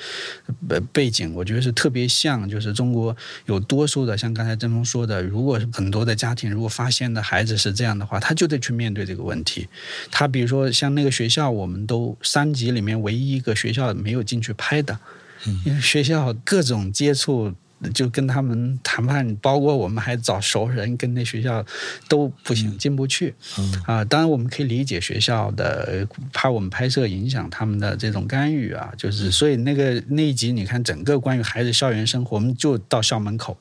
[0.69, 2.49] 呃背景，我觉得是特别像。
[2.49, 3.13] 就是中国
[3.47, 9.67] 有多数的，像刚才郑峰说的，如果很多的家庭如果发现的孩子是这样的话，他就得去面对这个问题。
[10.09, 14.97] 他比如说像那个学校，我们都三级里面唯一一个学校没有进去拍的，
[15.65, 17.53] 因为学校各种接触。
[17.95, 21.65] 就跟他们谈判，包括我们还找熟人，跟那学校
[22.07, 23.33] 都不行，进不去。
[23.87, 33.57] 啊，当然我们可以理解学校的怕我们拍摄影响他们的这种干预啊，就是所以那个那一集你看整个关于孩子校园生活，我们就到校门口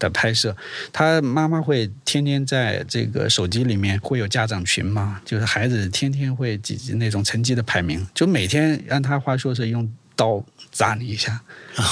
[0.00, 0.56] 的拍摄，
[0.92, 9.88] 他妈妈会天天在这个手机里面会有家长群嘛，就是孩子天天会几那种成绩的排名，就每天按他话说是用
[10.20, 11.40] 刀扎你一下，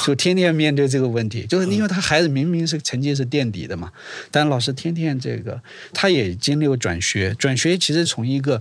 [0.05, 3.91] 就天天面对这个问题，就是因为他孩子明明是成绩是垫底的嘛，
[4.31, 5.59] 但老师天天这个，
[5.95, 8.61] 他也经历过转学，转学其实从一个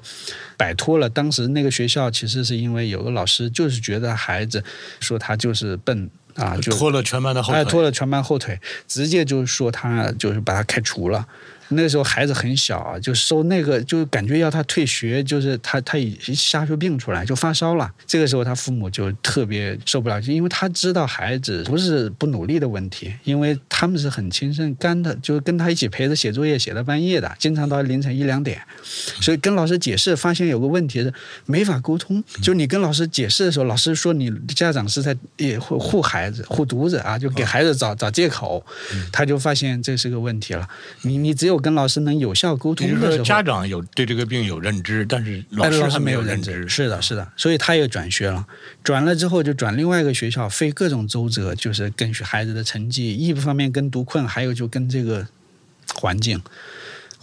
[0.56, 4.64] 摆脱了当时那个学校，其实是因为有个老师就是觉得孩子
[5.02, 11.28] 说他就是笨啊，就拖了全班的后哎，腿，拖了全班后腿，直接就说他就是把他开除了。
[11.70, 17.92] 那时候孩子很小啊，就收那个，就感觉要他退学，就是他他一瞎出病出来，就发烧了。
[18.06, 28.62] 这个时候他父母就特别受不了，就因为他知道孩子不是不努力的问题，因为他们是很亲身干的，就是跟他一起陪着写作业，写到半夜的，经常到凌晨一两点。
[28.84, 31.14] 所以跟老师解释，发现有个问题是
[31.46, 32.24] 没法沟通。
[32.42, 38.64] 就你跟老师解释的时候，老师说你家长是在也护护孩子、护犊子啊，就给孩子找找借口，
[39.12, 40.68] 他就发现这是个问题了。
[41.02, 46.67] 你你只有跟老师能有效沟通的时候，家长有对这个病有认知，但是老师师还没有没有认知。
[46.67, 48.46] 是的，是的，所以他也转学了。
[48.84, 55.28] 转了之后就转另外一个学校，费各种周折，就是跟孩子的成绩，一方面跟读困，还有就跟这个
[55.93, 56.41] 环境。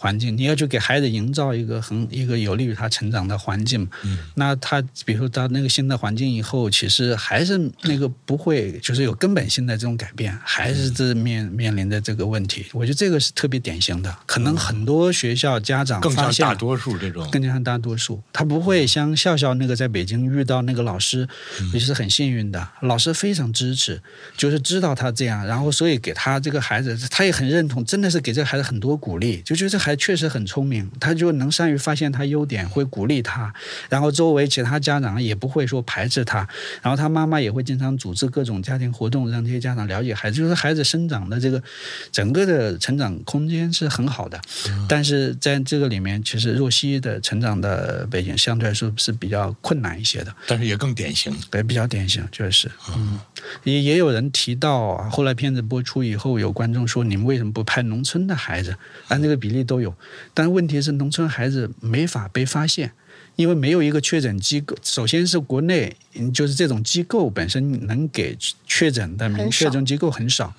[0.05, 3.89] 环境，你要去给孩子营造一个很一个有利于他成长的环境。
[4.03, 12.67] 嗯，那他比如说到那个新的环境以后，其实还是那个不会，就是有根本性的这种改变，还是这面面临的这个问题。
[12.75, 21.27] 我觉得这个是特别典型的，可能很多学校家长更像大多数这种，更加像大多数，他不会像笑笑那个在北京遇到那个老师，
[21.73, 24.03] 也是很幸运的，老师非常支持，
[24.37, 33.53] 就是知道他这样，然后所以给他这个孩子，他也很认同，真的是给这个孩子很多鼓励，就觉得这孩子确实很聪明，他就能善于发现他优点，会鼓励他，
[33.89, 36.47] 然后周围其他家长也不会说排斥他，
[36.83, 41.63] 然后他妈妈也会经常组织各种家庭活动，让这些家长了解孩子，就是孩子生长的这个
[42.13, 44.41] 整个的成长空间是很好的，
[44.89, 51.35] 但是在这个里面，其实若曦的成长的背景相对来说是比较困难一些的，但是也更典型。
[51.51, 53.19] 对，比较典型，确实，嗯，
[53.65, 58.77] 也也有人提到啊，后来片子播出以后，有观众说你们为什么不拍农村的孩子？
[59.09, 59.84] 按这个比例都有，
[60.33, 62.93] 但问题是农村孩子没法被发现。
[63.37, 70.55] 因为没有一个确诊机构，首先是国内嗯就是这种机构本身能给确诊的明确这种机构很少。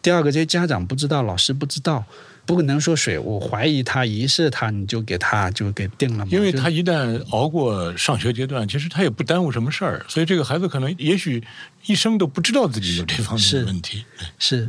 [0.00, 2.04] 第二个，这些家长不知道，老师不知道，
[2.46, 6.30] 不可能说水我怀疑他疑似他，你就给他就给定了嘛。
[6.30, 11.42] 因为他一旦熬过上学阶段，其实他也不耽误什么事儿，所以这个孩子可能也许
[11.86, 14.04] 一生都不知道自己有这方面的问题。
[14.38, 14.68] 是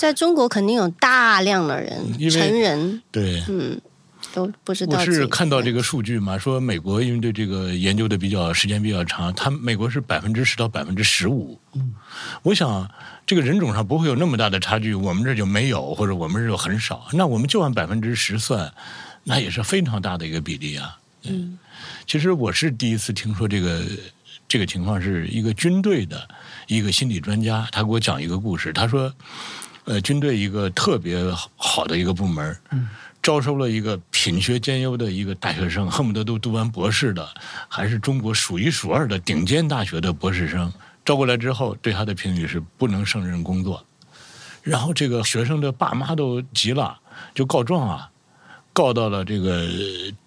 [0.00, 3.78] 在中国肯定有大量的人成人对，嗯
[4.32, 5.04] 都不知道我。
[5.04, 11.60] 是看到这个数据嘛，说美国因为对这个研究的比较时间比较长，他美国是百分之十到百分之十五。
[11.74, 11.92] 嗯，
[12.42, 12.90] 我想
[13.26, 17.06] 这个人种上不会有那么大的差距，我们这就没有，或者我们这就很少。
[17.12, 18.72] 那我们就按百分之十算，
[19.24, 20.96] 那也是非常大的一个比例啊。
[21.24, 21.58] 嗯，
[22.06, 23.84] 其实我是第一次听说这个
[24.48, 26.26] 这个情况，是一个军队的
[26.68, 28.72] 一个心理专家，他给我讲一个故事。
[28.72, 29.12] 他说，
[29.90, 31.18] 呃，军队一个特别
[31.56, 32.56] 好的一个部门，
[33.20, 37.28] 招收了一个品学兼优的一个大学生，恨不得都读完博士的，
[37.68, 40.72] 还是中国数一数二的顶尖大学的博士生。
[41.04, 43.84] 招过来之后，对他的评语是不能胜任工作。
[44.62, 46.96] 然后这个学生的爸妈都急了，
[47.34, 48.08] 就告状啊，
[48.72, 49.66] 告到了这个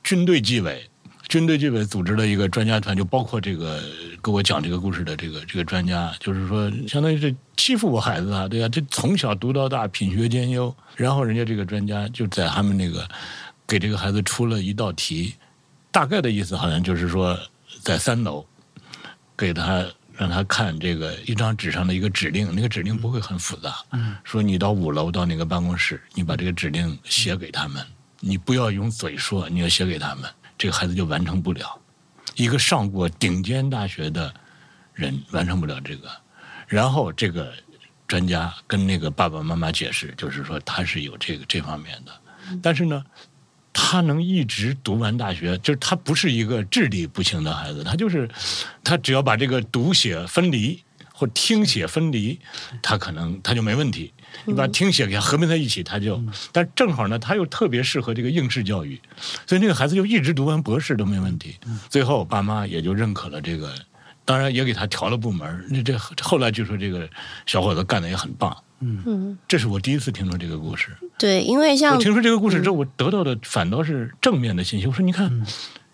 [0.04, 0.89] 军队纪委。
[1.34, 3.82] 军队纪委组织了一个专家团，就包括这个
[4.22, 10.72] 给我讲这个故事的这个这个专家，就是说，相当于是欺负我孩子啊，对呀、这从小读到大，品学兼优。
[10.96, 13.10] 然后人家这个专家就在他们那个
[13.65, 15.34] 给这个孩子出了一道题，
[15.91, 17.36] 大概的意思好像就是说，
[17.82, 18.46] 在三楼
[19.36, 19.84] 给他
[20.15, 23.74] 让他看这个一张纸上的一个指令，那个指令不会很复杂，
[24.24, 27.84] 说你到五楼到那个办公室，你把这个指令写给他们，
[28.19, 30.30] 你不要用嘴说，你要写给他们，
[30.63, 31.78] 这个孩子就完成不了。
[32.36, 34.34] 一个上过顶尖大学的
[34.93, 36.10] 人完成不了这个，
[36.69, 37.52] 然后这个
[38.08, 42.13] 专家跟那个爸爸妈妈解释，就是说他是有这个这方面的，
[42.62, 43.04] 但是呢，
[43.73, 48.30] 他能一直读完大学，就是他不是一个智力不行的孩子，他就是
[48.86, 50.82] 他只要把这个读写分离
[51.13, 52.39] 或听写分离，
[52.82, 54.13] 他可能他就没问题。
[54.46, 59.00] 你把听写给他合并在一起，他就，但正好呢，他又特别适合这个应试教育，
[59.48, 61.56] 所以那个孩子就一直读完博士都没问题。
[61.89, 63.74] 最后爸妈也就认可了这个，
[64.26, 65.65] 当然也给他调了部门。
[65.69, 67.10] 那这后来就说这个
[67.46, 68.56] 小伙子干的也很棒。
[68.86, 70.89] 嗯，这是我第一次听说这个故事。
[71.17, 74.88] 对，因为像我听说这个故事之后，我得到的反倒是正面的信息。
[74.88, 75.46] 我说，你看，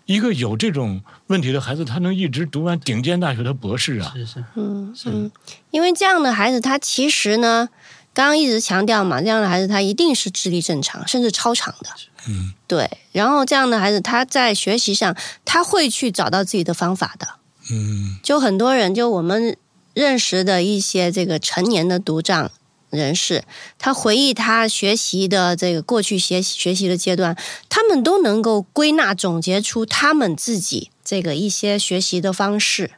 [0.06, 4.12] 一个有这种问题的孩子，他能一直读完顶尖大学的博士啊。
[4.16, 5.30] 是是，嗯嗯，
[5.70, 7.68] 因为这样的孩子，他其实呢，
[8.12, 11.90] 刚刚一直强调嘛，这样的孩子他一定是智力正常，甚至超常的。
[12.28, 12.90] 嗯，对。
[13.12, 17.28] 然后这样的孩子，他在学习上他会去找到自己的方法的。
[17.72, 19.56] 嗯就很多人，就我们
[19.94, 22.50] 认识的一些这个成年的独障
[22.90, 23.44] 人士，
[23.78, 27.36] 他回忆他学习的这个过去学习学习的阶段，
[27.68, 32.90] 他们都能够归纳总结出他们自己这个一些学习的方式。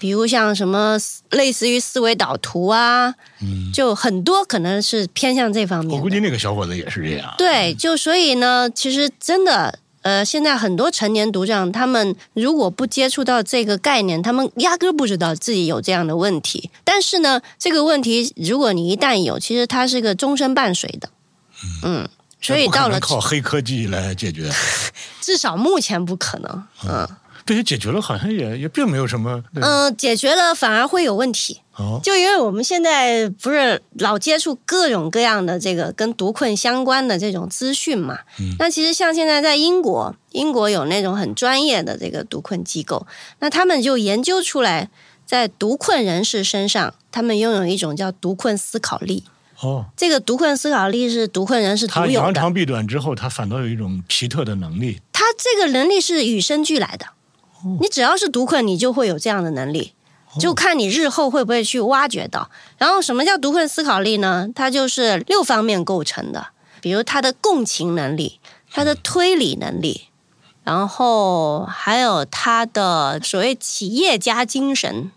[0.00, 0.98] 比如像什么
[1.30, 5.96] 类似于思维导图啊，嗯，就很多可能是偏向这方面。
[5.96, 7.34] 我估计那个小伙子也是这样。
[7.36, 16.70] 对，就所以呢，其实真的，呃，现在很多成年独障，他们如果不接触到这个概念，他们压根不知道自己有这样的问题。
[16.82, 21.10] 但是呢，这个问题如果你一旦有，其实它是个终身伴随的，
[21.84, 22.08] 嗯，
[22.40, 24.50] 所以到了靠黑科技来解决，
[25.20, 27.06] 至少目前不可能，嗯
[27.46, 29.42] 这些解决了好像也也并没有什么。
[29.54, 31.60] 对嗯、解决了反而会有问题。
[31.76, 43.06] 哦，就因为我们现在不是老接触各种各样的这个跟毒困相关的这种资讯嘛，嗯那其实像现在在英国，英国有那种很专业的这个毒困机构，
[43.38, 44.90] 那他们就研究出来，
[45.24, 49.24] 在毒困人士身上，他们拥有一种叫毒困思考力。
[49.62, 55.00] 哦，这个毒困思考力是毒困人士独他有的，扬长避短之后，他反倒有一种奇特的能力。
[55.12, 57.06] 他这个能力是与生俱来的。
[57.64, 59.92] 哦你只要是读困，你就会有这样的能力，
[60.38, 62.50] 就看你日后会不会去挖掘到。
[62.78, 64.48] 然后，什么叫读困思考力呢？
[64.54, 66.48] 它就是六方面构成的，
[66.80, 68.40] 比如他的共情能力、
[68.70, 70.08] 他的推理能力，
[70.64, 75.10] 然后还有他的所谓企业家精神，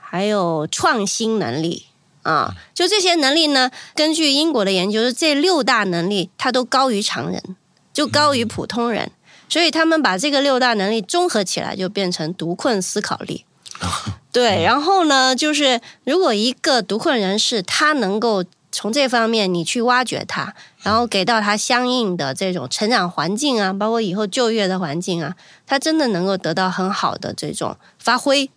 [0.00, 1.86] 还有创新能力。
[2.22, 7.56] 啊，就这些能力呢，根据英国的研究，这六大能力它都高于常人，
[7.92, 9.10] 就高于普通人。
[9.52, 13.44] 所以他们把这个六大能力综合起来，就变成独困思考力。
[14.32, 25.36] 对，然后呢，就是如果一个独困人士，他能够从这方面你去挖掘他，然后给到他相应的这种成长环境啊，包括以后就业的环境啊，
[25.66, 28.50] 他真的能够得到很好的这种发挥。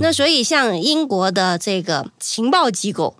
[0.00, 3.18] 那所以像英国的这个情报机构，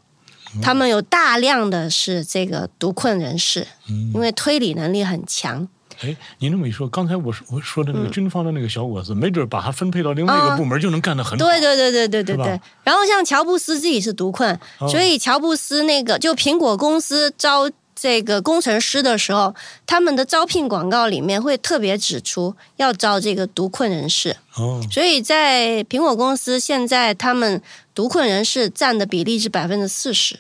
[0.63, 3.67] 他们有大量的是这个独困人士，
[4.15, 5.69] 因为推理能力很强。
[6.01, 11.45] 哎，您这么一说，刚才我说我说的那个军方的那个小伙子，没准把他分配到另外一个啊部门就能干得很好。
[11.45, 12.61] 对对对对对对对。
[12.85, 19.53] 然后像乔布斯自己是独困，哦所以乔布斯那个就苹果公司招这个工程师的时候，
[19.87, 24.37] 他们的招聘广告里面会特别指出要招这个独困人士。
[24.57, 27.61] 哦，所以在苹果公司现在他们
[27.93, 30.39] 独困人士占的比例是百分之四十，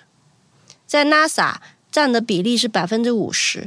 [0.86, 1.56] 在 NASA
[1.90, 3.66] 占的比例是百分之五十。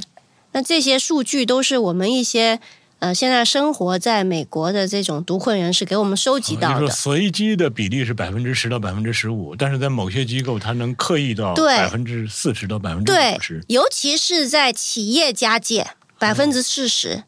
[0.52, 2.60] 那这些数据都是我们一些
[2.98, 6.88] 呃现在生活在美国的这种独困人士给我们收集到的。
[6.88, 17.24] 随机的比例是百分之十到百分之十五，但是在某些机构，它能刻意到对百分之四十到百分之对五十。，尤其是在企业家界，百分之四十，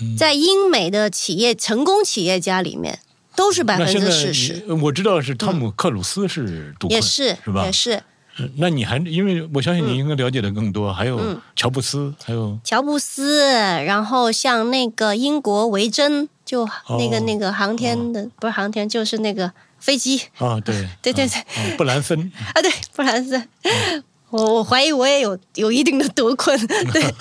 [0.00, 3.00] 嗯在英美的企业成功企业家里面
[3.36, 7.72] 都是百分之四十，我知道是汤姆克鲁斯是独困，也是是吧也？
[7.72, 8.02] 是
[8.42, 13.40] 嗯那你还因为我相信你应该了解的更多，还有嗯乔布斯，还有乔布斯，
[13.84, 16.66] 然后像那个英国维珍，就
[16.98, 23.46] 那个、哦那个航天的、不是航天，就是那个飞机啊，对 对对啊啊布兰森， 啊，对，布兰森。
[24.30, 26.56] 我我怀疑我也有有一定的夺困，
[26.92, 27.14] 对，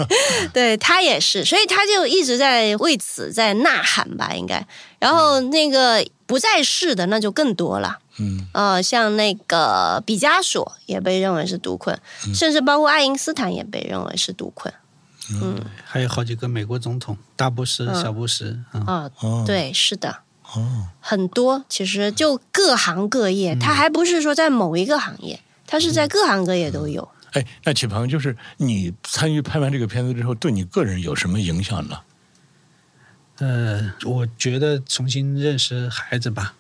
[0.54, 4.64] 对他也是，所以他就一直在为此在呐喊吧，应该。
[5.00, 11.98] 然后那个不在世的那就更多了，嗯，呃，像那个毕加索也被认为是独困，
[12.34, 14.74] 甚至包括爱因斯坦也被认为是独困。
[15.42, 15.56] 嗯。
[15.86, 18.02] 还有好几个美国总统，大布什、嗯。
[18.02, 20.18] 小布什啊，啊、哦，对，是的，
[20.54, 27.08] 哦，很多，其实就各行各业，它还不是说在某一个行业，它是在各行各业都有。
[27.34, 31.98] 哎，那启鹏，就是你参与拍完这个片子之后，对你个人有什么影响呢？
[33.40, 36.56] 呃，我觉得重新认识孩子吧，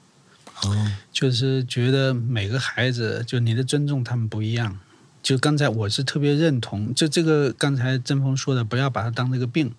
[0.63, 4.79] 哦，就是觉得每个孩子，就你的尊重他们不一样。
[5.21, 9.73] 就刚才我是特别认同，就这个刚才曾峰说的，不要把它当这个病，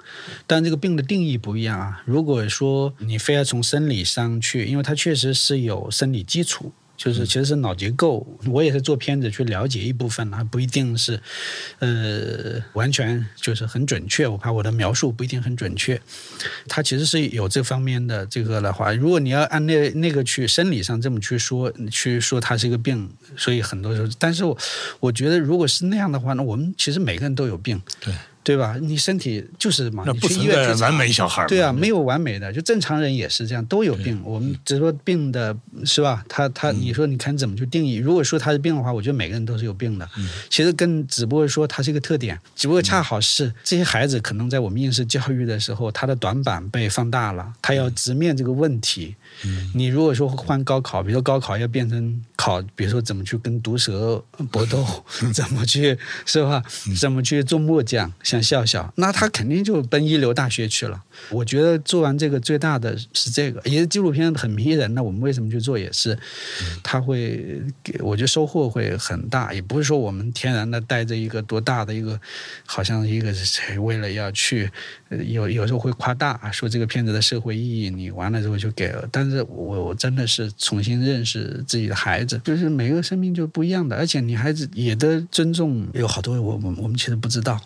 [0.46, 2.02] 但这个病的定义不一样啊。
[2.04, 8.26] 如果说你非要从生理上去，因为它确实是有生理基础，就是其实是脑结构。
[8.44, 11.18] 我也是做片子去了解一部分啊，不一定是，
[11.78, 14.28] 呃，完全就是很准确。
[14.28, 15.98] 我怕我的描述不一定很准确。
[16.68, 24.58] 它其实是有这方面的这个的话，如果你要按那那个去生理上这么去说，去说它是一个病，所以很多时候，但是我
[25.00, 28.76] 我觉得如果是那样的话，那我们其实每个人都有病，对对吧？
[28.80, 34.20] 你身体就是嘛，那不你去医存在完美小孩儿对啊，没有完美的，就正常人也是这样，都有病。
[34.24, 36.24] 我们只说病的是吧？
[36.28, 37.96] 他他，你说你看怎么去定义？
[37.96, 40.08] 如果说他是病的话，我觉得每个人都是有病的。
[40.48, 49.14] 其实跟只不过说他是一个特点，只不过恰好是这些孩子可能在我们应试教育的时候，他的短板被放大了，他要直面这个问题。
[49.74, 54.84] 你如果说换高考，比如说高考要变成考，比如说怎么去跟毒蛇搏斗，
[55.32, 56.62] 怎么去是吧？
[56.98, 61.02] 怎么去做木匠，像笑笑，那他肯定就奔一流大学去了。
[61.30, 65.02] 我觉得做完这个最大的是这个，也是纪录片很迷人的。
[65.02, 66.18] 我们为什么去做，也是
[66.82, 69.52] 他会给，我觉得收获会很大。
[69.52, 72.20] 也不是说我们天然的带着一个多大的一个，
[72.66, 79.08] 好像一个是谁为了要去，呃有有时候会夸大说这个片子的社会意义，你完了之后就给了。
[79.10, 87.60] 但是我我真的是重新认识自己的孩子，就是每个生命就不一样的，而且你孩子也的尊重有好多我我我们其实不知道。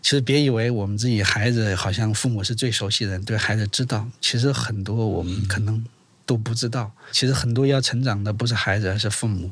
[0.00, 5.84] 其实别以为我们自己孩子好像父母是最熟悉的人，对孩子知道，其实很多我们可能
[6.26, 6.90] 都不知道。
[7.12, 9.50] 其实很多要成长的不是孩子，而是父母。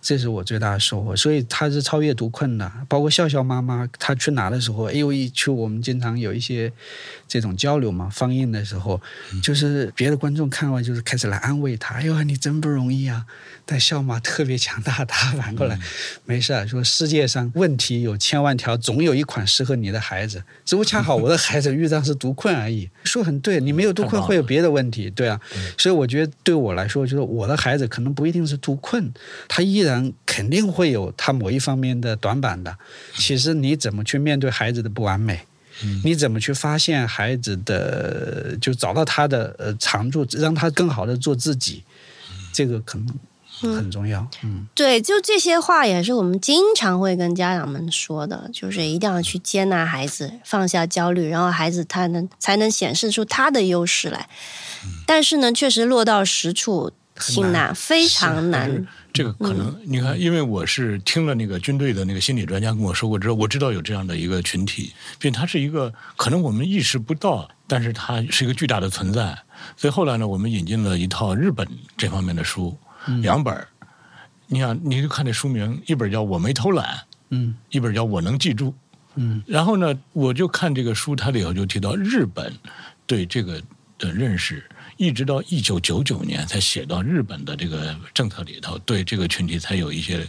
[0.00, 2.70] 这是我最大的收获，所以他是超越读困的。
[2.88, 6.72] 包括笑笑妈妈，她去拿的时候，哎呦一去，我们经常有一些
[7.26, 9.00] 这种交流嘛，放映的时候，
[9.42, 13.26] 就是别的观众看完就是开始来安慰他，哎呦你真不容易啊。
[13.70, 15.78] 但笑妈特别强大，她反过来
[16.24, 22.88] 没事儿，说世界上问题有千万条，总有一款适合你的孩子，只不过恰好我的孩子遇到是读困而已。
[23.04, 25.38] 说很对，你没有读困会有别的问题，对啊。
[25.76, 29.12] 所以我觉得对我来说，就是我的孩子可能不一定是读困，
[29.46, 29.87] 他依然
[30.24, 32.76] 肯定会有他某一方面的短板的。
[33.14, 35.40] 其实你怎么去面对孩子的不完美？
[36.04, 41.84] 你怎么去发现孩子的，就找到他的呃长处，让他更好的做自己，
[42.52, 43.06] 这个可能。
[43.60, 54.28] 很重要，嗯，对，就这些话也是我们经常会跟家长们说的，就是一定要去接纳孩子，放下焦虑，然后孩子他能才能显示出他的优势来。
[55.04, 58.86] 但是呢，确实落到实处挺难，非常难。
[59.12, 69.36] 这个可能你看，因为我是听了那个军队的那个心理专家跟我说过之后，我知道有这样的一个群体，并它是一个可能我们意识不到，但是它是一个巨大的存在。
[69.76, 71.66] 所以后来呢，我们引进了一套日本
[71.96, 72.76] 这方面的书。
[73.22, 73.66] 两本
[74.46, 77.00] 你想，你就看这书名，一本叫我没偷懒，
[77.30, 78.74] 嗯，一本叫我能记住，
[79.14, 82.52] 嗯，然后呢，我就看这个书，它里头就提到日本
[83.06, 83.62] 对这个
[83.98, 84.62] 的认识，
[84.98, 90.28] 一直到一九九九年才写到日本的这个政策里头，对这个群体才有一些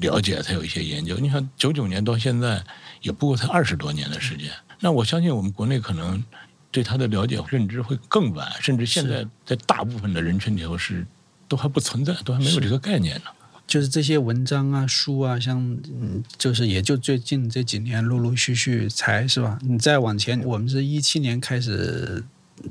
[0.00, 1.16] 了解，才有一些研究。
[1.18, 2.60] 你看，九九年到现在
[3.02, 4.50] 也不过才二十多年的时间，
[4.80, 6.24] 那我相信我们国内可能
[6.72, 11.06] 对他的了解认知会更晚，甚至现在在大部分的人群里头是。
[11.50, 13.30] 都还不存在，都还没有这个概念呢。
[13.66, 19.58] 就是这些文章啊、书啊，像嗯，就是也就最近这几年陆陆续续才是吧？
[19.62, 22.22] 你再往前，我们是一七年开始，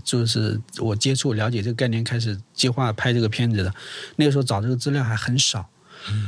[0.04, 3.74] 就是我接触了解这个概念，开始计划拍这个片子的。
[4.16, 5.70] 那个时候找这个资料还很少，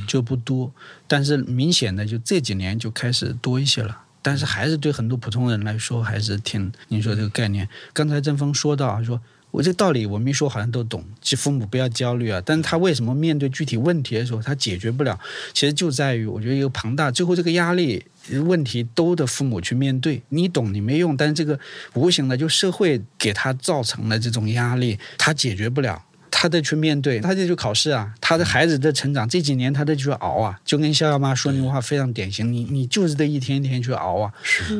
[0.08, 0.72] 就不多。
[1.08, 4.04] 但是明显的，就这几年就开始多一些了。
[4.22, 7.68] 但是还是对很多普通人来说，还是挺你说这个概念。
[7.94, 9.22] 刚才郑峰说到啊，说。
[9.52, 11.04] 我这个道理我没说，好像都懂。
[11.22, 15.20] 其实父母不要焦虑啊，但是他为什么面对具体问题的时候他解决不了？
[15.54, 18.06] 其实就在于我觉得一个庞大，最后这个压力
[18.44, 20.22] 问题都得父母去面对。
[20.30, 21.60] 你懂你没用，但是这个
[21.94, 26.04] 无形的就社会给他造成了这种压力，他解决不了。
[26.32, 28.14] 他得去面对，他得去考试啊！
[28.22, 30.60] 他的孩子的成长这几年，他得去熬啊！
[30.64, 34.32] 就跟逍遥妈说那句话非常典型，你你就是得一天一天去熬啊！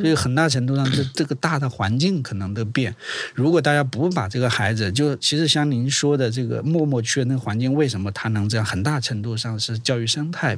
[0.02, 2.96] 所以很大程度上，这这个大的环境可能都变。
[3.34, 8.66] 如果大家不把这个孩子，就其实像您说的这个默默去的那个环境，为什么他能这样？
[8.66, 10.58] 很大程度上是教育生态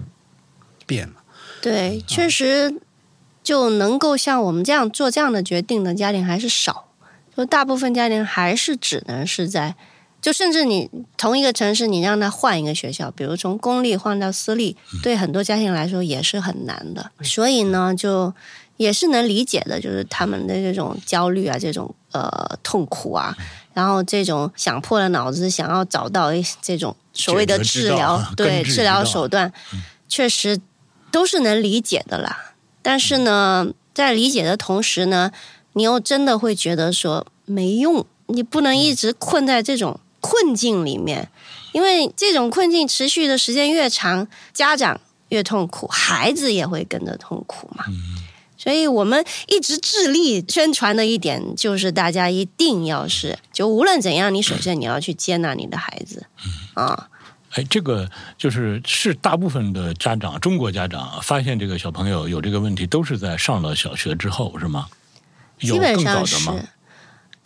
[0.86, 1.14] 变了。
[1.62, 2.76] 对，确实
[3.42, 6.90] 就能够像我们这样做这样的决定的家庭还是少，
[7.36, 9.76] 就大部分家庭还是只能是在。
[10.22, 17.10] 就甚至你同一个城市，你让他换一个学校，比如从公立换到私立，对很多家庭来说也是很难的。
[17.24, 18.32] 所以呢，就
[18.78, 23.36] 也是能理解的，就是他们的这种焦虑啊，这种呃痛苦啊，
[23.74, 29.52] 然后这种想破了脑子想要找到这种所谓的治疗， 对治疗手段，
[30.08, 30.60] 确实
[31.10, 32.54] 都是能理解的啦。
[32.84, 35.32] 但是呢，在理解的同时呢，
[35.74, 40.00] 你又真的会觉得说没用，你不能一直困在这种。
[40.22, 41.28] 困境里面，
[41.74, 47.84] 因为这种困境持续的时间越长，家长越痛苦，孩子也会跟着痛苦嘛。
[48.58, 56.28] 所以我们一直致力宣传的一点，就是大家一定要是，就无论怎样，你首先你要去接纳你的孩子
[56.76, 57.10] 啊。
[57.54, 64.86] 哎，这个就是是大部分的家长，中国家长发现这个小朋友有这个问题，都是在上了小学之后，是吗？
[65.60, 66.38] 基本上是。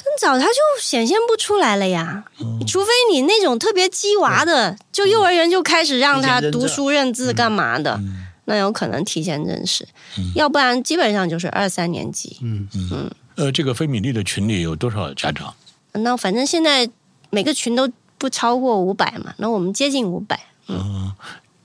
[0.05, 2.23] 更早他就显现不出来了呀，
[2.67, 7.99] 除非你那种特别鸡娃的，就幼儿园就开始让他读书认字干嘛的，
[8.45, 9.87] 那有可能提前认识，
[10.35, 12.37] 要不然基本上就是二三年级。
[12.41, 13.11] 嗯嗯。
[13.35, 15.53] 呃，这个菲米丽的群里有多少家长？
[15.93, 16.87] 那反正现在
[17.31, 20.39] 每个群都不超过五百嘛，那我们接近五百。
[20.67, 21.11] 嗯，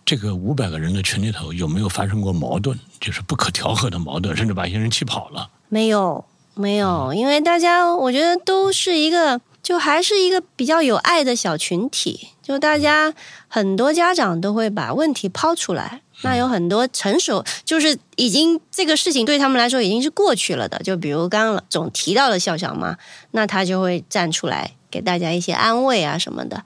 [0.05, 2.77] 这个五百个人的群里头有没有发生过矛盾？
[3.01, 5.49] 就是不可调和的矛盾，甚至把一些人气跑了？
[5.69, 6.25] 没有。
[6.61, 12.29] 没有，因为大家我觉得都是一个，就还是一个比较有爱的小群体。
[12.43, 13.15] 就大家
[13.49, 20.79] 很多家长都会把问题抛出来，那有很多成熟，就是已经这个事情对他们来说已经是过去了的。
[20.81, 22.99] 就比如刚刚总提到的笑笑妈，
[23.31, 26.65] 那他就会站出来给大家一些安慰啊什么的。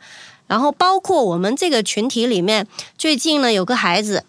[0.48, 2.66] 然后包括我们这个群体里面，
[2.98, 4.24] 最近呢有个孩子，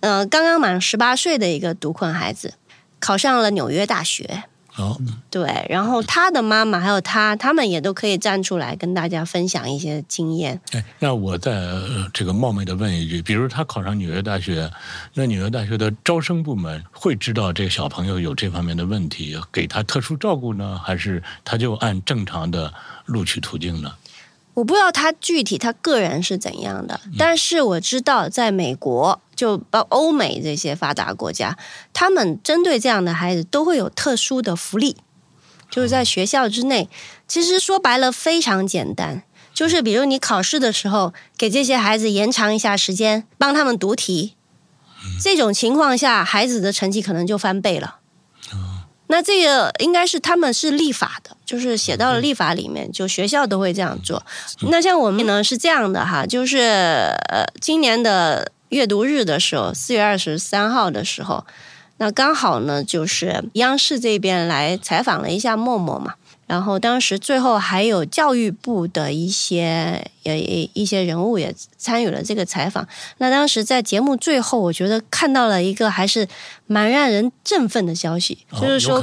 [0.00, 2.54] 嗯，刚刚满十八岁的一个独困孩子，
[3.00, 4.44] 考上了纽约大学。
[4.76, 4.98] 哦，
[5.30, 10.58] 对，然后他的妈妈还有他，他们也都可以站出来跟大家分享一些经验。
[10.72, 14.70] 哎，那我再、呃这个冒昧的问一句，比如他考上纽约大学，
[15.12, 22.72] 那纽约大学的招生部门会知道这个小朋友有这方面的问题，给他特殊照顾呢，还是他就按正常的
[23.04, 23.92] 录取途径呢？
[24.54, 31.58] 我不知道他具体他个人是怎样的，但是我知道在美国，就包欧美这些发达国家，
[31.92, 34.96] 他们针对这样的孩子都会有特殊的福利，
[35.68, 36.88] 就是在学校之内。
[37.26, 44.36] 其实说白了非常简单，就是比如你考试的时候，给这些孩子延长一下时间，帮他们读题，
[45.20, 47.96] 这种情况下，孩子的成绩可能就翻倍了。
[49.08, 54.24] 那这个应该是他们是立法的，就是写到了立法里面，就学校都会这样做。
[54.70, 56.58] 那像我们呢是这样的哈，就是
[57.28, 61.44] 呃，今年的阅读日的时候，四月二十三号的时候，
[61.98, 66.14] 那刚好呢就是央视这边来采访了一下默默嘛。
[66.46, 72.86] 然后当时最后还有教育部的一些呃一些人物也参与了这个采访。
[73.18, 76.26] 那当时在节目最后，我觉得看到了一个还是
[76.66, 79.02] 蛮让人振奋的消息，就是说。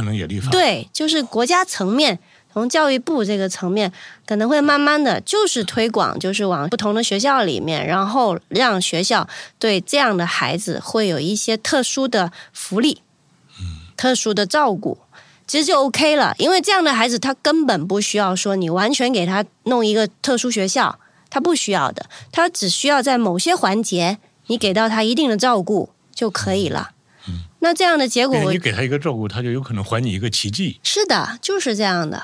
[0.52, 2.20] 对，就是国家层面，
[2.52, 3.92] 从教育部这个层面，
[4.26, 9.28] 可能会慢慢的就是推广，就是往不同的学校里面，然后让学校
[9.60, 13.02] 对这样的孩子会有一些特殊的福利，
[13.96, 14.98] 特殊的照顾。
[15.46, 26.92] 其实就 OK 了，因为这样的孩子他根本不需要说你完全给他弄一个特殊学校，他不需要的，他只需要在某些环节你给到他一定的照顾就可以了。
[27.28, 30.80] 嗯那这样的结果你给他一个照顾，他就有可能还你一个奇迹。
[30.82, 32.24] 是的，就是这样的。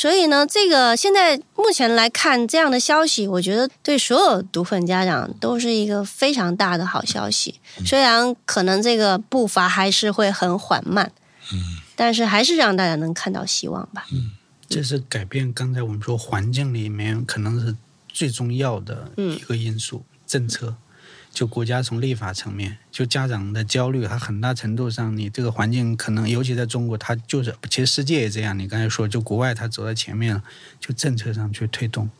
[0.00, 7.58] 所以呢，这个现在目前来看，这样的消息，我觉得对所有毒粉家长都是一个非常大的好消息。
[7.84, 11.10] 虽然可能这个步伐还是会很缓慢，
[11.52, 11.58] 嗯，
[11.96, 14.06] 但是还是让大家能看到希望吧。
[14.12, 14.30] 嗯
[14.68, 17.74] 这是改变刚才我们说环境里面可能是
[18.06, 20.76] 最重要的一个因素，政策。
[21.38, 28.58] 就国家从立法层面，就家长的焦虑，它很大程度上，你这个环境可能，尤其在中国，它就是，其实世界也这样。
[28.58, 30.42] 你刚才说，就国外它走在前面了，
[30.80, 32.10] 就政策上去推动，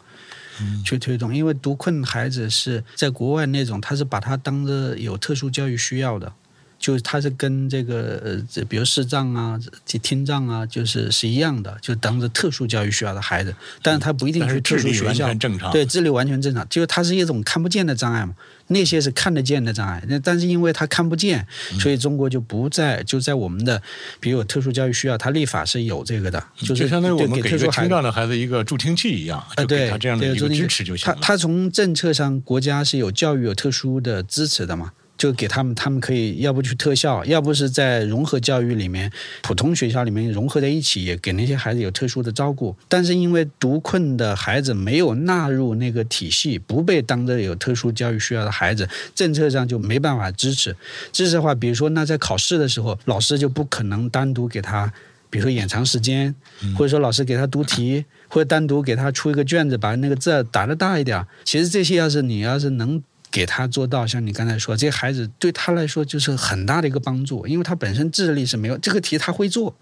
[0.60, 1.34] 嗯、去推动。
[1.34, 6.32] 因为独困孩子是在国外那种，他是把他当着有特殊教育需要的。
[6.78, 8.22] 就是他是跟这个
[8.54, 13.52] 呃，比如视障啊、听障啊，就是是一样的，就当着特殊教育需要的孩子，
[13.82, 18.32] 但是他不一定去特殊学校，正常对智力完全正常，就是他是一种看不见的障碍嘛，
[18.68, 21.46] 那些是看得见的障碍，那但是因为他看不见，
[21.80, 23.82] 所以中国就不在就在我们的，
[24.20, 34.92] 比如有特殊教育需要，他立法是有这个的，就是就相当于我们给特殊听障的孩子一个助听器一样，啊，对，他这样的一个支持就行他他从政策上，国家是有教育有特殊的支持的嘛。
[35.18, 39.10] 就给他们，他们可以要不去特校，要不是在融合教育里面，
[39.42, 42.76] 普通学校里面融合在一起，也给那些孩子有特殊的照顾。
[42.88, 50.76] 但是因为独困的孩子没有纳入那个体系，不被当着有特殊教育需要的孩子，政策上就没办法支持。
[51.12, 54.92] 支持的话，比如说那在考试的时候，老师就不可能单独给他，
[55.28, 56.32] 比如说延长时间，
[56.76, 61.26] 或者说老师给他读题，或者单独给他出一个卷子，把那个字打得大一点。
[61.44, 63.02] 其实这些要是你要是能。
[63.30, 69.74] 给他做到，像你刚才说，这孩子对他来说就是很大的一个帮助，因为他本身智力是没有这个题他会做，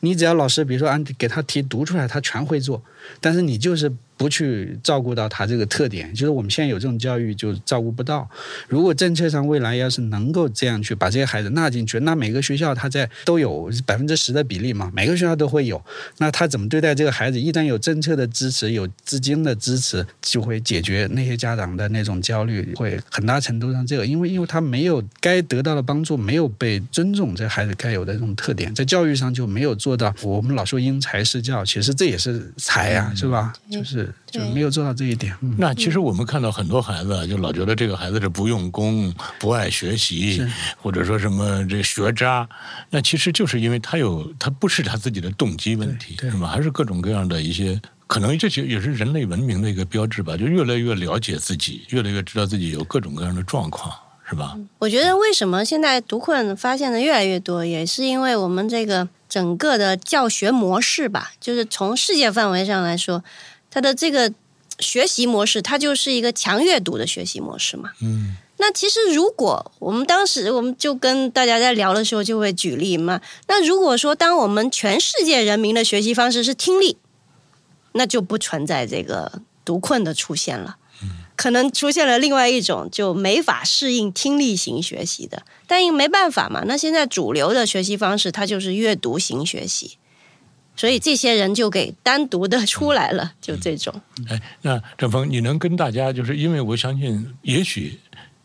[0.00, 2.82] 你只要老师比如说按给他题读出来，他全会做，
[3.20, 8.28] 但是你就是不去照顾到他这个特点，就是我们现在有这种教育就照顾不到。
[8.68, 15.82] 如果政策上未来要是能够这样去把这些孩子纳进去，那每个学校他在都有百分之十的比例嘛，每个学校都会有，
[16.18, 17.40] 那他怎么对待这个孩子？
[17.40, 30.14] 一旦有政策的支持，有资金的支持，就会解决那些家长的那种焦虑，会很大程度上这个，因为因为他没有该得到的帮助，没有被尊重，这孩子该有的这种特点，在教育上就没有做到。
[30.22, 33.52] 我们老说因材施教，其实这也是才啊是吧？
[33.70, 35.34] 就是就没有做到这一点。
[35.40, 40.42] 嗯、那其实我们看到很多孩子，就老觉得这个孩子是不用功、不爱学习，
[40.76, 42.48] 或者说什么这学渣。
[42.90, 46.46] 那其实就是因为他有他不是他自己的动机问题，是吧？
[46.48, 47.80] 还是各种各样的一些。
[48.06, 53.94] 可能这些也是人类文明的一个标志吧，就越来越了解自己，越来越知道自己有各种各样的状况，
[54.28, 54.58] 是吧？
[54.80, 63.24] 我觉得为什么现在读困发现的越来越多，也是因为我们这个整个的教学模式吧，就是从世界范围上来说，
[63.70, 64.30] 它的这个
[64.80, 67.92] 学习模式，它就是一个强阅读的学习模式嘛。
[68.02, 68.36] 嗯。
[68.62, 73.18] 那其实，如果我们当时我们就跟大家在聊的时候，就会举例嘛。
[73.48, 76.98] 那如果说，当我们全世界人民的学习方式是听力，
[77.92, 80.76] 那就不存在这个读困的出现了，
[81.40, 89.96] 可能出现了另外一种就没法适应听力型学习的，但因没办法嘛，那现在主流的学习方式它就是阅读型学习，
[90.76, 94.02] 所以这些人就给单独的出来了，就这种。
[94.28, 97.98] 哎，那郑峰，你能跟大家，就是因为我相信，也许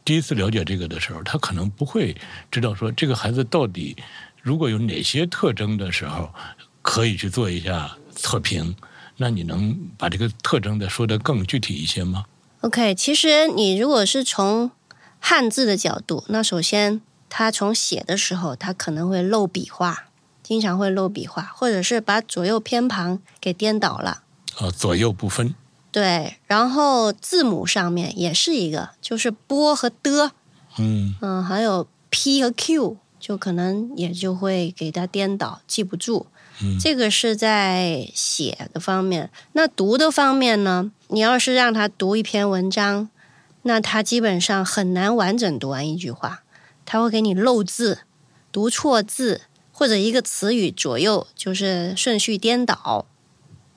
[0.06, 2.16] 第一次了解这个的时候，他可能不会
[2.50, 3.94] 知道说这个孩子到底
[4.42, 6.34] 如果有哪些特征的时候，
[6.82, 8.74] 可以去做一下测评。
[9.18, 12.24] 那你能把这个特征再说的更具体一些吗？
[12.62, 14.72] OK，其实你如果是从
[15.20, 20.06] 汉字的角度，那首先它从写的时候，它可能会漏笔画，
[20.42, 24.24] 经常会漏笔画，或者是把左右偏旁给颠倒了。
[24.58, 25.54] 啊，左右不分。
[25.92, 30.32] 对，然后字母上面也是一个，就是波和的，
[30.78, 36.28] 嗯嗯，还有 P 和 Q，就可能也就会给它颠倒，记不住。
[36.62, 39.30] 嗯这个是在写的方面。
[39.54, 40.92] 那读的方面呢？
[41.08, 43.10] 你要是让他读一篇文章，
[43.64, 46.44] 那他基本上很难完整读完一句话，
[46.86, 48.00] 他会给你漏字、
[48.52, 49.42] 读错字，
[49.72, 53.06] 或者一个词语左右就是顺序颠倒。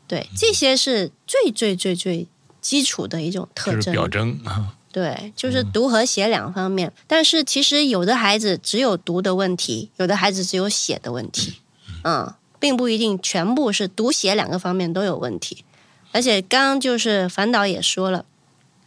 [0.06, 2.26] 对，这些是最最最最
[2.60, 3.92] 基础的一种特征。
[3.92, 4.74] 表征啊。
[4.90, 6.90] 对，就是读和写两方面。
[7.06, 11.60] 但是其实有的孩子只有读的问题，有的孩子只有写的问题，
[12.04, 15.64] 嗯，并不一定全部是读写两个方面都有问题。
[16.12, 18.24] 而且刚刚就是樊导也说了，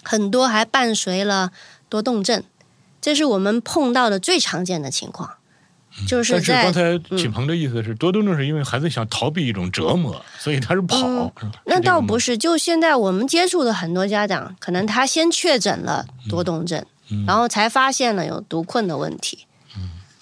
[0.04, 1.52] 很多还伴随了
[1.88, 2.44] 多动症，
[3.00, 5.36] 这是我们碰到的最常见的情况，
[6.08, 11.32] 就是但是在刚才启鹏的意思是，多动症是因为孩子想逃避一种折磨，所以他是跑。
[11.40, 16.84] 是那倒不是是，就现在我们接触的很多家长，可能他先确诊了多动症，
[17.28, 19.46] 然后才发现了有读困的问题。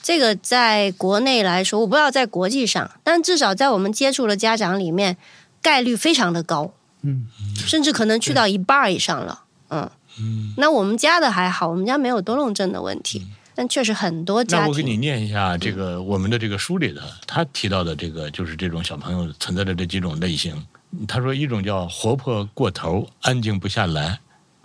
[0.02, 5.18] 这个在国内来说，我不知道在国际上，但至少在我们接触的家长里面，
[5.62, 6.72] 概率非常的高，
[7.02, 9.44] 嗯，甚至可能去到一半儿以上了。
[9.70, 9.90] 嗯，
[10.20, 20.66] 嗯那我们家的还好，我们家没有多动症的问题，但确实很多家那我给你，念一下这个我们的这个书里的，他提到的这个就是这种小朋友存在的这几种类型。
[21.08, 24.20] 他说一种叫活泼过头，安静不下来，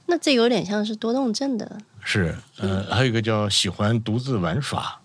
[0.06, 1.78] 那这有点像是多动症的。
[2.02, 4.98] 是呃，还有一个叫喜欢独自玩耍，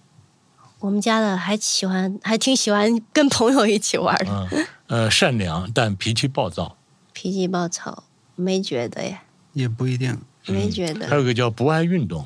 [0.80, 4.48] 我们家的还喜欢， 还挺喜欢跟朋友一起玩的。
[4.52, 6.76] 嗯呃，善良但脾气暴躁，
[7.14, 8.04] 脾气暴躁，
[8.36, 9.20] 没觉得耶，
[9.54, 10.18] 也不一定。
[10.48, 12.26] 没觉得还、有个叫不爱运动。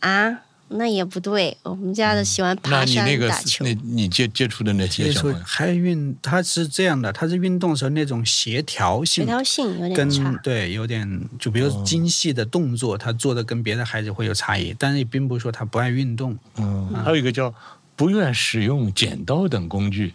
[0.00, 1.56] 啊，那也不对。
[1.62, 10.34] 我们家的喜欢嗯那爬山、你那个打球那，你接接触的那些接触小朋友，还运，他是这样的，他是运动时候那种协调性协调性有点跟差。
[10.42, 16.36] 对有点，就比如精细的动作，他做的跟别的孩子会有差异，但是也并不是说他不爱运动。
[16.56, 17.54] 嗯，还有一个叫
[18.02, 20.14] 不愿使用剪刀等工具。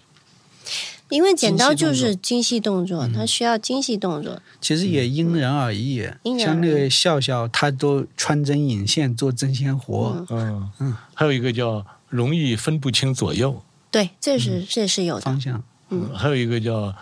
[1.07, 4.41] 因为剪刀就精细动作是精细动作，它需要精细动作。
[4.59, 6.05] 其实也因人而异，
[6.37, 15.21] 像那个笑笑，他都穿针引线做针线活，嗯嗯，还有一个叫容易分不清左右，对，这是这是有的。
[15.21, 15.63] 方向。
[15.89, 16.93] 嗯，还有一个叫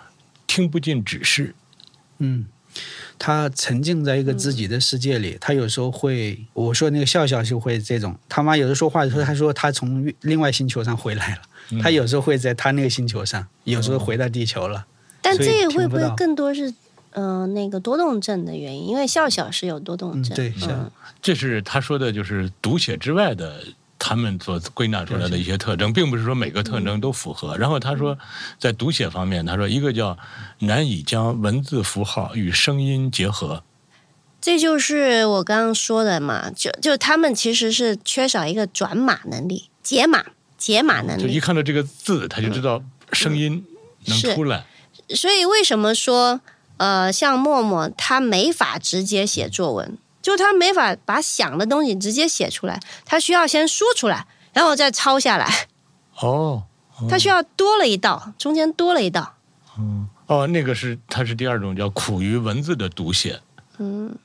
[0.46, 1.56] 听不进指示。
[2.20, 2.46] 嗯，
[3.18, 11.42] 他沉浸在一个自己的世界里，他有时候会，我说那个笑笑就会这种，他妈有的说话的时候，他说他从另外星球上回来了，
[11.72, 14.86] 嗯他有时候会在他那个星球上，有时候回到地球了。
[15.22, 16.72] 但这个会不会更多是
[17.12, 18.90] 呃那个多动症的原因？
[18.90, 20.36] 因为笑笑是有多动嗯，症。
[20.36, 20.92] 对，笑
[21.22, 23.64] 这是他说的，就是读写之外的
[23.98, 27.58] 他们所归纳出来的一些特征，并不是说每个特征都符合。
[27.58, 28.18] 然后他说，
[28.60, 30.18] 在读写方面，他说一个叫
[30.60, 33.64] 难以将文字符号与声音结合。
[34.42, 40.24] 这就是我刚刚说的嘛，就就他们其实是缺少一个转码能力、解码、
[40.58, 41.24] 解码能力。
[41.24, 43.66] 就一看到这个字，他就知道声音
[44.06, 44.66] 能出来。
[45.10, 46.42] 所以为什么说
[46.78, 55.68] 呃，像默默他没法直接写作文，就是他没法把想的东西直接写出来，他需要先说出来，然后再抄下来，
[56.20, 56.64] 哦，
[57.08, 59.36] 他需要多了一道，中间多了一道。
[60.26, 63.40] 哦，那个是它是第二种叫苦于文字的读写。
[63.78, 64.18] 嗯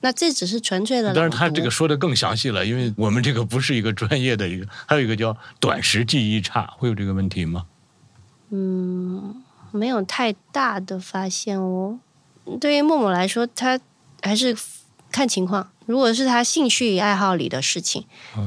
[0.00, 1.20] 那这只是纯粹的朗读。
[1.20, 7.66] 当然，他这个说的更详细了，因为我们这个不是一个专业的一个，还有一个叫短时记忆差，会有这个问题吗？
[8.48, 11.98] 嗯没有太大的发现哦。
[12.58, 13.78] 对于默默来说，他
[14.22, 14.56] 还是
[15.10, 15.70] 看情况。
[15.86, 18.04] 如果是他兴趣爱好里的事情，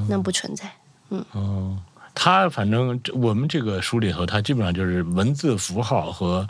[0.07, 0.71] 那不存在。
[1.09, 1.78] 嗯哦，
[2.15, 6.47] 他反正这我们这个书里头，他基本上就是文字符号和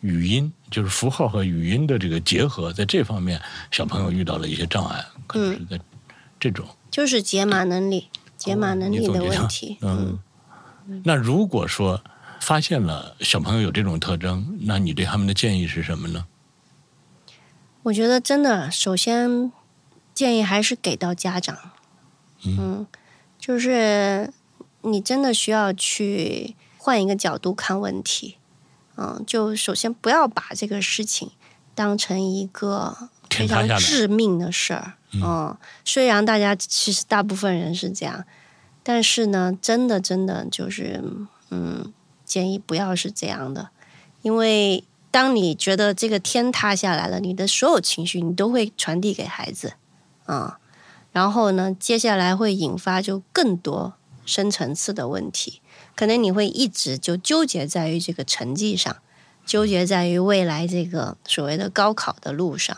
[0.00, 5.80] 语音，就是符号和语音的这个结合，在这方面小朋友遇到了一些障碍，可能是在
[6.38, 6.64] 这种。
[6.90, 8.08] 就是解码能力、
[8.38, 9.76] 解码能力的问题。
[9.82, 10.18] 嗯，
[11.04, 12.00] 那如果说
[12.40, 16.24] 发现了小朋友有这种特征，那你对他们的建议是什么呢？
[17.86, 19.52] 我觉得真的，首先
[20.12, 21.56] 建议还是给到家长。
[22.44, 22.84] 嗯，
[23.38, 24.32] 就是
[24.82, 28.38] 你真的需要去换一个角度看问题。
[28.96, 31.30] 嗯，就首先不要把这个事情
[31.76, 34.94] 当成一个非常致命的事儿。
[35.12, 38.24] 嗯，虽然大家其实大部分人是这样，
[38.82, 41.00] 但是呢，真的真的就是，
[41.50, 41.92] 嗯，
[42.24, 43.70] 建议不要是这样的，
[44.22, 49.74] 因为当你觉得这个天塌下来了，你的所有情绪你都会传递给孩子，
[50.24, 50.58] 啊、
[51.12, 53.94] 然后呢，接下来会引发就更多
[54.24, 55.62] 深层次的问题，
[55.94, 58.96] 可能你会一直就纠结在于这个成绩上，
[59.46, 62.76] 纠结在于未来这个所谓的高考的路上，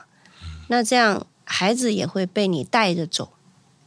[0.69, 3.31] 那这样孩子也会被你带着走。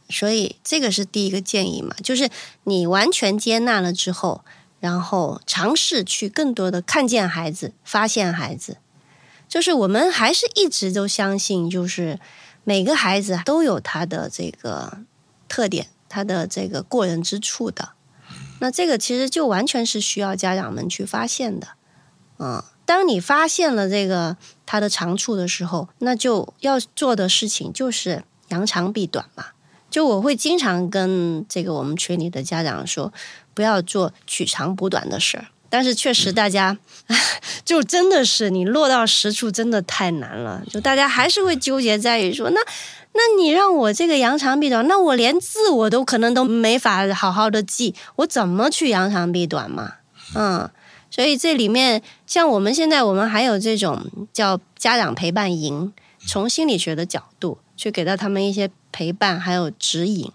[0.08, 2.28] 所以这个是第一个建议嘛，就是
[2.64, 4.44] 你完全接纳了之后，
[4.82, 8.78] 然后尝试去更多的看见孩子，发现孩子。
[9.48, 12.18] 就是我们还是一直都相信，就是
[12.64, 14.98] 每个孩子都有他的这个
[15.48, 17.90] 特点，他的这个过人之处的。
[18.58, 21.68] 那这个其实就完全是需要家长们去发现的。
[22.40, 29.51] 嗯，当你发现了这个他的长处的时候，那就要做的事情就是扬长避短嘛。
[29.92, 33.12] 就我会经常跟这个我们群里的家长说，
[33.52, 35.44] 不要做取长补短的事儿。
[35.68, 36.76] 但是确实，大家
[37.64, 40.62] 就真的是你落到实处，真的太难了。
[40.70, 42.60] 就大家还是会纠结在于说，那
[43.12, 49.96] 那你让我这个扬长避短，那我连字我都可能都没法好好的记，我怎么去扬长避短嘛？
[50.34, 50.68] 嗯，
[51.10, 55.92] 所以这里面像我们现在，我们还有这种叫家长陪伴营，
[56.26, 60.30] 从心理学的角度去给到他们一些陪伴还有指引。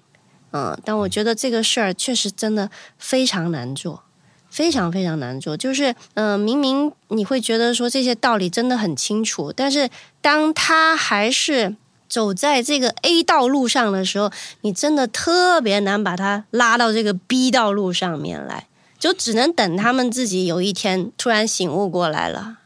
[0.52, 4.04] 嗯，但我觉得这个事儿确实真的非常难做。
[4.50, 9.90] 非常非常难做，就是嗯、明明你会觉得说这些道理真的很清楚，但是
[10.22, 11.76] 当他还是
[12.08, 14.32] 走在这个 A 道路上的时候，
[14.62, 22.60] 你真的特别难把他拉到这个 B 道路上面来，就只能等他们自己有一天突然醒悟过来了。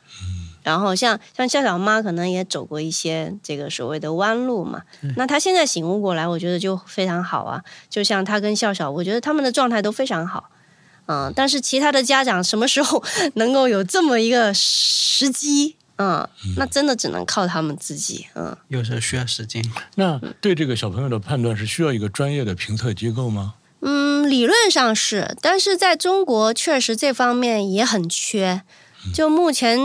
[0.64, 4.82] 然后像像笑笑妈可能也走过一些这个所谓的弯路嘛，
[5.16, 7.64] 那她现在醒悟过来，我觉得就非常好啊。
[7.90, 10.50] 就像她跟笑笑，我觉得他们的状态都非常好。
[11.08, 13.04] 嗯，但是其他的家长什么时候
[13.36, 15.76] 能够有这么一个时机？
[15.98, 18.28] 嗯，那真的只能靠他们自己。
[18.36, 19.64] 嗯，有时候需要时间。
[19.96, 23.56] 那对这个小朋友的判断是需要一个专业的评测机构吗？
[23.82, 28.62] 嗯，理论上是，但是在中国确实这方面也很缺。
[29.14, 29.78] 就目前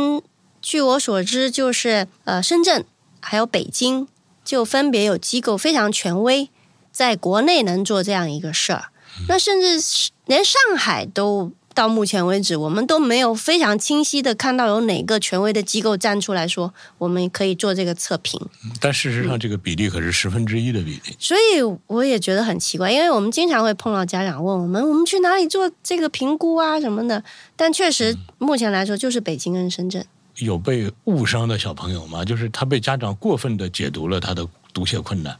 [0.66, 2.84] 据我所知，就是呃，深圳
[3.20, 4.08] 还有北京，
[4.44, 6.50] 就分别有机构非常权威，
[6.90, 8.86] 在国内能做这样一个事儿。
[9.28, 18.40] 那甚至是连上海都到目前为止，我们都没有非常清晰的看到有哪个权威的机构站出来说我们可以做这个测评。
[18.80, 21.16] 但事实上，这个比例可是十分之一的比例。
[21.16, 27.22] 所以我也觉得很奇怪，因为我们经常会碰到家长问我们，我们去哪里做这个评估啊什么的。
[27.54, 30.04] 但确实，目前来说就是北京跟深圳。
[30.38, 32.24] 有被误伤的小朋友吗？
[32.24, 35.38] 就是他被家长过分的解读了他的读写困难。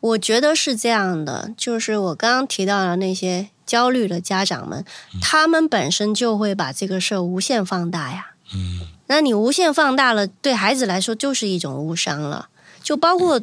[0.00, 4.84] 我觉得是这样的，就是我刚刚提到的那些焦虑的家长们，
[5.20, 8.32] 他们本身就会把这个事儿无限放大呀。
[8.54, 12.48] 嗯，那你无限放大了，对孩子来说就是一种误伤了。
[12.82, 13.40] 就包括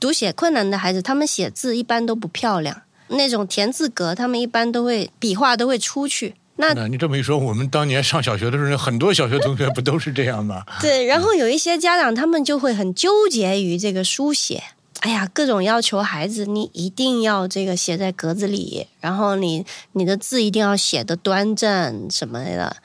[0.00, 6.34] 读写困难的孩子，他们写字一般都不漂亮，那种田字格，他们一般都会笔画都会出去。
[6.62, 10.64] 那那你这么一说，我们当年上小学的时候，很多小学同学不都是这样吗？
[10.80, 14.62] 对，然后有一些家长他们就会很纠结于这个书写，
[15.00, 22.76] 哎呀，各种要求孩子，你一定要这个写在格子里，然后你你的字一定要写的端正什么的。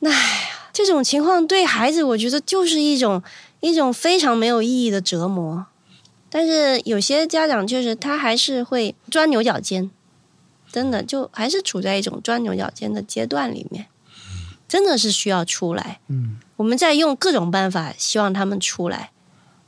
[0.00, 3.22] 那哎呀，这种情况对孩子，我觉得就是一种
[3.60, 5.66] 一种非常没有意义的折磨。
[6.28, 9.90] 但是有些家长就是他还是会钻牛角尖，
[10.76, 13.86] 真的就还是处在一种钻牛角尖的阶段里面，
[14.68, 16.00] 真的是需要出来。
[16.08, 19.10] 嗯，我们在用各种办法希望他们出来，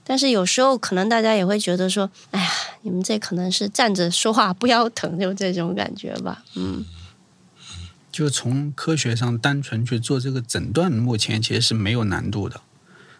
[0.04, 2.50] 但是有时候可能大家也会觉得说，哎呀，
[2.82, 6.44] 你们这可能是站着说话不腰疼，就这种感觉吧。
[6.56, 6.84] 嗯，
[8.12, 12.60] 就从科学上单纯去做这个诊断，目前其实是没有难度的。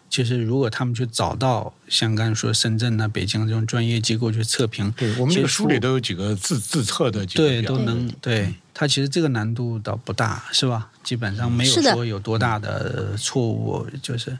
[0.09, 10.89] 其实，如果他们去找到像刚才说深圳啊、北京这种专业机构去测评，对我们这个书里都有几个自自测的几个对，都能对它其实这个难度倒不大，是吧？
[11.03, 14.37] 基本上没有说有多大的错误，就是它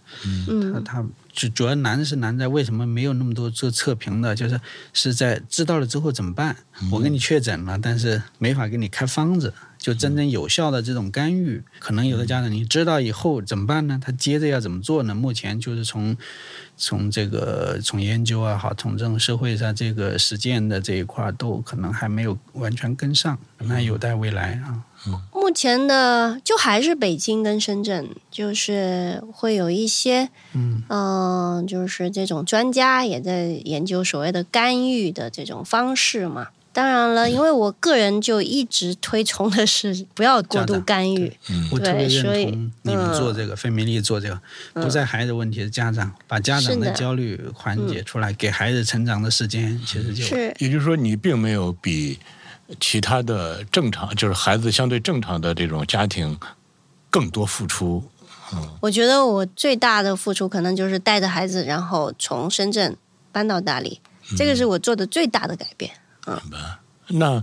[0.48, 0.84] 嗯。
[0.84, 4.60] 它主主要难是难在为什么没有那么多做测评的，就是
[4.92, 6.56] 是在知道了之后怎么办？
[6.92, 13.98] 我给你确诊了，但是没法给你开方子，就真正有效的这种干预，可能有的家长你知道以后怎么办呢？
[14.00, 15.16] 他接着要怎么做呢？
[15.16, 16.18] 目前就是从
[16.76, 24.84] 从这个从研究啊，好，从这种社会上这个实践的这一块儿都可能还没有完全跟上，那有待未来啊。
[25.06, 30.30] 目目前的就还是北京跟深圳，就是会有一些，
[30.90, 36.50] 嗯、就是这种专家也在研究所谓的干预的这种方式嘛。
[36.72, 41.36] 当然了，因为我个人就一直推崇的是不要过度干预，
[41.72, 44.40] 我特别对所以认同你们做这个费米利做这个，
[44.74, 46.92] 不在孩子问题的家长，把家长的的。
[46.94, 50.54] 焦虑缓解出来，给孩子成长的时间，其实就是。
[50.60, 52.20] 也就是说，你并没有比
[52.80, 56.38] 其他的正常，就是孩子相对正常的这种家庭
[57.10, 58.04] 更多付出。
[58.80, 62.96] 我觉得我最大的付出可能就是带着孩子，然后从深圳
[63.32, 64.00] 搬到大理，
[64.38, 65.92] 这个是我做的最大的改变。
[67.12, 67.42] 那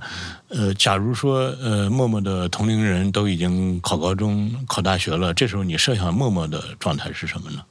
[0.48, 7.64] 呃，假如说呃，默默的同龄人都已经考高中、考大学了，这时候你设想默默的状态是什么呢？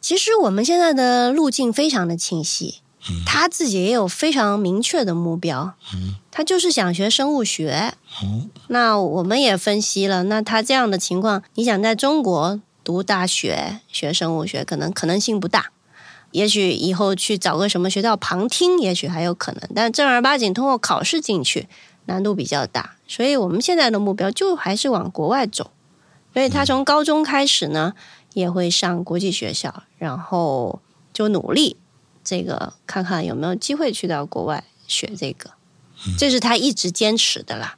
[0.00, 2.80] 其实我们现在的路径非常的清晰，
[3.26, 7.92] 他自己也有非常明确的目标，嗯他就是想学生物学。
[8.68, 15.72] 那我们也分析了，那他这样的情况，你想在中国读大学学生物学，可能可能性不大。
[16.30, 21.68] 也许以后去找个什么学校旁听，也许还有可能，但正儿八经通过考试进去，
[22.04, 22.96] 难度比较大。
[23.06, 25.70] 所以我们现在的目标就还是往国外走。
[26.34, 27.94] 所以他从高中开始呢，
[28.34, 30.80] 也会上国际学校，然后
[31.12, 31.76] 就努力
[32.22, 35.52] 这个看看有没有机会去到国外学这个，
[36.18, 37.77] 这是他一直坚持的啦。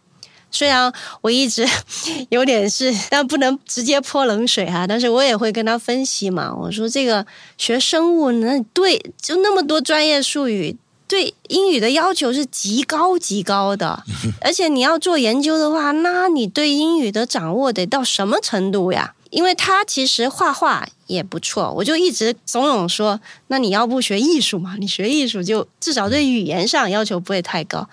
[0.50, 1.66] 虽然我一直
[2.30, 6.54] 有点是，但不能直接泼冷水哈、但是我也会跟他分析嘛。
[6.54, 7.24] 我说这个
[7.56, 10.76] 学生物，那对就那么多专业术语，
[11.06, 14.02] 对英语的要求是极高极高的，
[14.42, 19.14] 而且你要做研究的话，那你对英语的掌握得到什么程度呀？
[19.30, 24.74] 因为他其实画画也不错，我就一直怂恿说，那你要不学艺术嘛？
[24.80, 27.88] 你学艺术就至少对语言上要求不会太高。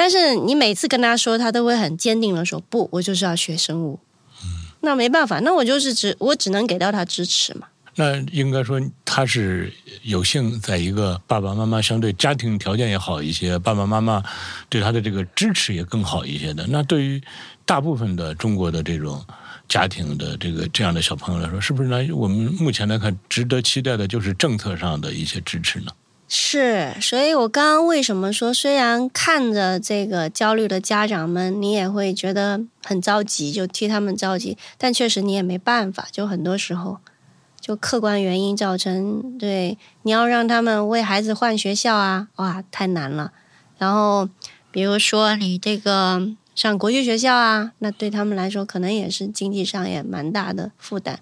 [0.00, 4.00] 但是你每次跟他说，他都会很坚定的说，不，我就是要学生物。
[4.80, 7.66] 那没办法，那我就是只我只能给到他支持嘛。
[7.96, 9.70] 那应该说他是
[10.04, 14.24] 有幸在一个爸爸妈妈相对家庭条件也好一些，爸爸妈妈
[14.70, 16.66] 对他的这个支持也更好一些的。
[16.66, 17.22] 那对于
[17.66, 19.22] 大部分的中国的这种
[19.68, 21.98] 家庭的这个这样的小朋友来说，是不是呢？
[22.14, 25.92] 我们目前来看，值得期待的就是政策上的一些支持呢？
[26.32, 36.98] 是，所以我刚刚为什么说，虽然看着这个焦虑的家长们，你也会觉得很着急，就替他们着急，但确实你也没办法，就很多时候，
[37.60, 43.32] 就客观原因造成，对，你要让他们为孩子换学校啊，哇，太难了。
[43.78, 44.28] 然后
[44.70, 51.18] 比如说你这个上国际学校啊，那对他们来说可能也是经济上也蛮大的负担，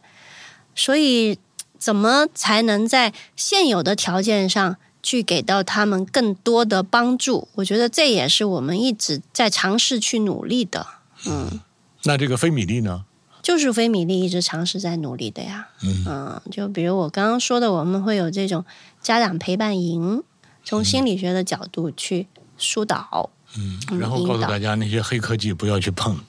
[0.75, 1.39] 所以
[1.79, 4.77] 怎么才能在现有的条件上？
[5.03, 10.87] 去给到他们更多的帮助，我觉得这也是我们一直在尝试去努力的。
[11.27, 11.61] 嗯，
[12.05, 13.05] 那这个非米粒呢？
[13.41, 15.69] 就是非米粒一直尝试在努力的呀。
[15.83, 18.65] 嗯就比如我刚刚说的，我们会有这种
[19.01, 20.23] 家长陪伴营，
[20.65, 22.27] 从心理学的角度去
[22.59, 23.31] 疏导。
[23.57, 26.21] 嗯，然后告诉大家那些黑科技不要去碰。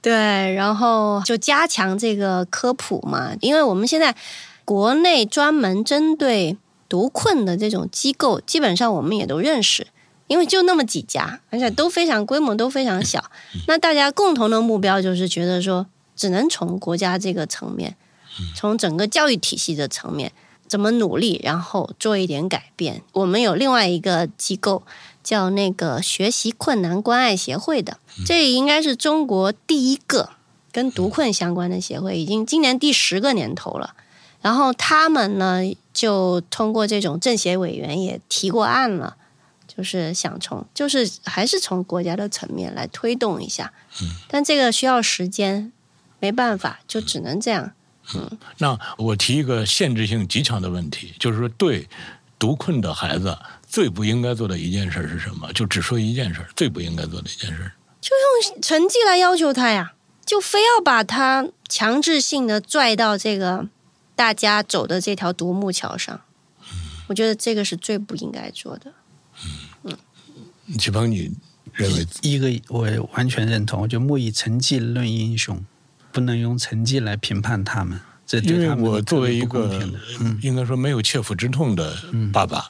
[0.00, 0.12] 对，
[0.54, 4.14] 然后就加强这个科普嘛，因为我们现在
[4.68, 6.58] 国内专门针对
[6.90, 9.86] 读困的这种机构，基本上我们也都认识，
[10.26, 13.30] 因为就那么几家，而且都非常规模都非常小。
[13.66, 17.96] 那大家共同的目标就是觉得说，只能从国家这个层面，
[18.54, 20.32] 从整个教育体系的层面
[20.66, 23.00] 怎么努力，然后做一点改变。
[23.12, 24.82] 我们有另外一个机构
[25.24, 27.96] 叫那个学习困难关爱协会的，
[28.26, 30.28] 这应该是中国第一个
[30.70, 33.94] 跟读困相关的协会，已经今年第十个年头了。
[34.40, 35.62] 然后他们呢，
[35.92, 39.16] 就通过这种政协委员也提过案了，
[39.66, 43.72] 就是想从，就是还是从国家的层面来推动一下。
[44.28, 45.72] 但这个需要时间，
[46.20, 47.72] 没办法，就只能这样。
[48.14, 51.86] 嗯那我提一个限制性极强的问题，就是说，对
[52.38, 53.36] 独困的孩子
[53.68, 55.52] 最不应该做的一件事是什么？
[55.52, 57.70] 就只说一件事，最不应该做的一件事。
[58.00, 59.92] 就用成绩来要求他呀，
[60.24, 63.68] 就非要把他强制性的拽到这个
[64.18, 66.20] 大家走的这条独木桥上。
[67.06, 68.92] 我觉得这个是最不应该做的。
[70.76, 71.32] 启鹏，你
[71.72, 72.04] 认为？
[72.22, 75.64] 一个我完全认同，就莫以成绩论英雄，
[76.10, 79.88] 不能用成绩来评判他们，这因为对他们我作为一个。
[80.42, 81.96] 应该说没有切肤之痛的
[82.32, 82.68] 爸爸，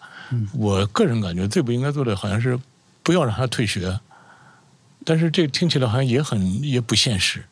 [0.52, 2.60] 我个人感觉最不应该做的好像是
[3.02, 3.98] 不要让他退学，
[5.02, 7.46] 但是这听起来好像也很也不现实。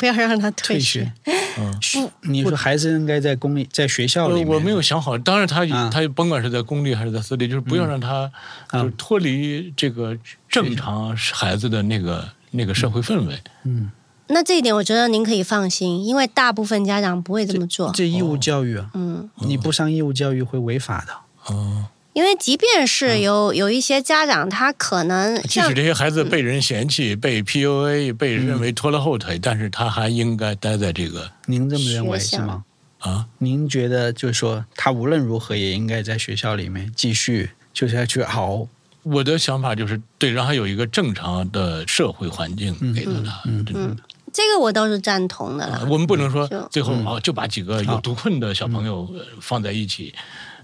[0.00, 1.12] 不要让他退退学。
[1.58, 1.78] 嗯。
[1.92, 4.48] 不，你说孩子应该在公立，在学校里面。
[4.48, 5.90] 我没有想好，当然他啊。
[5.92, 8.32] 他甭管是在公立还是在私立，就是不要让他
[8.68, 8.82] 啊。
[8.82, 10.16] 就脱离这个
[10.48, 13.38] 正常孩子的那个那个社会氛围。
[13.64, 13.90] 嗯。
[14.32, 17.92] 那这一点我觉得您可以放心，因为大部分家长不会这么做。
[17.92, 21.12] 这义务教育啊，嗯，你不上义务教育会违法的。
[21.52, 32.64] 哦，因为即便是有有一些家长，他可能即使这些孩子被人嫌弃、被 PUA、被认为拖了后腿，但是他还应该待在这个您这么认为是吗？
[32.98, 38.68] 啊，您觉得就是说，他无论如何也应该在学校里面继续，就是要去熬。
[39.02, 43.40] 我的想法就是，对，让他有一个正常的社会环境给到他。
[43.46, 43.96] 嗯
[44.32, 45.88] 这个我倒是赞同的啊了。
[45.90, 50.14] 我们不能说最后哦，就把几个有独困的小朋友呃放在一起，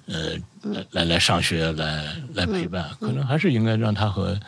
[0.07, 0.31] 呃，
[0.63, 2.05] 来来来上学，来
[2.35, 4.39] 来陪伴，可能还是应该让他和。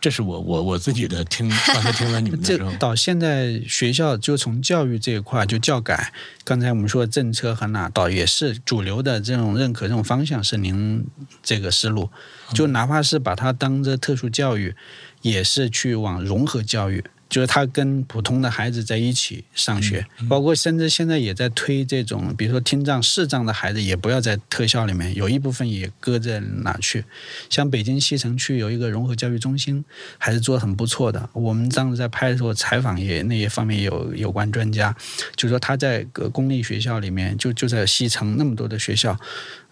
[0.00, 6.12] 这是我我我自己的听， 刚才听了你们的这时候，到现在学校就从教育这一块就教改，
[6.42, 11.06] 刚才我们说的政策和哪导也是主流的这种认可这种方向是您
[11.44, 12.10] 这个思路，
[12.52, 14.74] 就哪怕是把它当着特殊教育，
[15.22, 17.04] 也是去往融合教育。
[17.28, 27.04] 就是他跟普通的孩子在一起上学，包括甚至现在也在推这种，比如说听障、视障的孩子也不要在特校里面，有一部分也搁在哪去。
[27.50, 29.84] 像北京西城区有一个融合教育中心，
[30.16, 31.28] 还是做的很不错的。
[31.34, 34.96] 我们当时在拍的时候采访也那一方面有有关专家，
[35.36, 39.14] 就说他在个公立学校里面，就就在西城那么多的学校，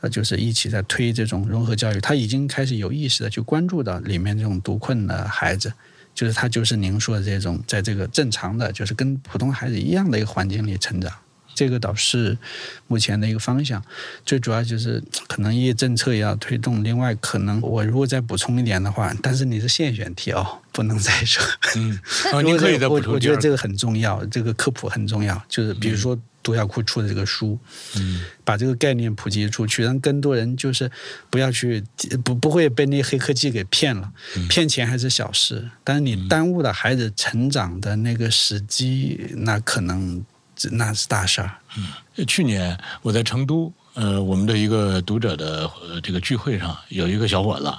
[0.00, 5.72] 呃，就是一起在推这种融合教育，他已经开始有意识的去关注到里面这种独困的孩子。
[6.16, 11.12] 就是他就是您说的这种，在这个正常的，就是跟普通孩子一样的一个环境里成长，
[11.56, 12.38] 这个倒是
[12.86, 13.82] 目前的一个方向。
[14.24, 21.42] 最主要就是可能一些政策也要推动，另外可能我如果再补充一点的话，但是你是现选题哦，不能再说。
[21.76, 21.98] 嗯，
[22.32, 25.42] 啊， 如果您可以再补充我觉得这个很重要，这个科普很重要。
[25.48, 27.58] 就是比如说读小库出的这个书，
[27.96, 30.88] 嗯，把这个概念普及出去，让更多人就是
[31.30, 31.82] 不要去
[32.22, 34.12] 不不会被那黑科技给骗了。
[34.36, 40.24] 嗯骗钱还是小事，但是你耽误了孩子成长的那个时机，那可能
[40.72, 41.50] 那是大事儿。
[41.76, 45.70] 嗯去年我在成都，呃，我们的一个读者的
[46.02, 47.70] 这个聚会上，有一个小伙子，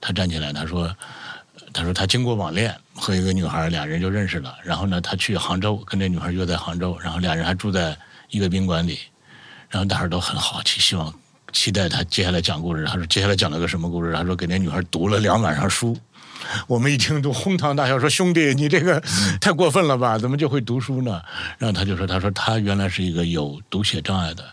[0.00, 0.96] 他站起来，他说，
[1.74, 4.56] 他说他经过网恋和一个女孩，俩人就认识了。
[4.64, 7.94] 然后呢，他去杭州跟这女孩约在杭州，然后俩人还住在
[8.30, 8.98] 一个宾馆里。
[9.68, 11.12] 然后大伙都很好奇，希望
[11.56, 12.84] 期待他接下来讲故事。
[12.84, 14.12] 他说接下来讲了个什么故事？
[14.12, 15.96] 他说给那女孩读了两晚上书。
[16.66, 19.02] 我们一听都哄堂大笑，说兄弟，你这个
[19.40, 20.18] 太过分了吧？
[20.18, 21.22] 怎么就会读书呢？
[21.56, 24.44] 然后他就说，他说他原来是一个有读写障碍的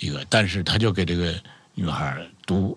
[0.00, 1.32] 一个，但是他就给这个
[1.74, 2.76] 女孩读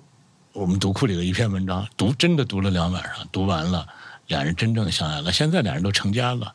[0.53, 3.83] 我们读库里的一篇文章，读真的读了两晚上，读完了，
[4.27, 5.31] 俩人真正相爱了。
[5.31, 6.53] 现在俩人都成家了。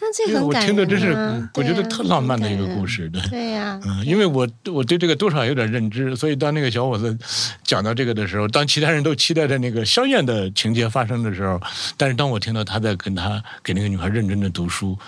[0.00, 0.66] 那这因为我很感人、啊。
[0.66, 3.20] 听的真是，我觉得特浪漫的一个故事，对。
[3.28, 7.16] 对呀、嗯，因为我我对这个多少有点认知，所以当那个小伙子
[7.62, 11.60] 讲到这个的时候，当其他人都期待着那个香艳的情节发生的时候，
[11.96, 14.98] 但是当我听到他在跟他给那个女孩认真的读书，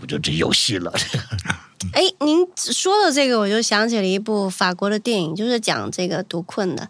[0.00, 0.92] 我觉得这有戏了。
[1.92, 6.88] 哎，您说的这个，我就想起了一部法国的电影，就是讲这个读困的。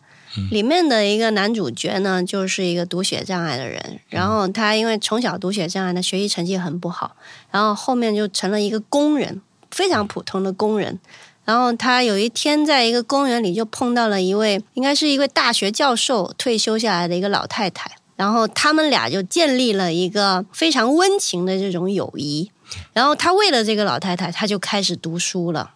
[0.51, 7.17] 里面的一个男主角呢，就是一个读写障碍的人，然后他因为从小读写障碍，他学习成绩很不好，
[7.51, 10.99] 然后后面就成了一个工人，非常普通的工人。
[11.45, 22.51] 然后他有一天在一个公园里就碰到了一位，应该是一位大学教授退休下来的一个老太太，然后他们俩就建立了一个非常温情的这种友谊。
[22.93, 25.71] 然后他为了这个老太太，他就开始读书了。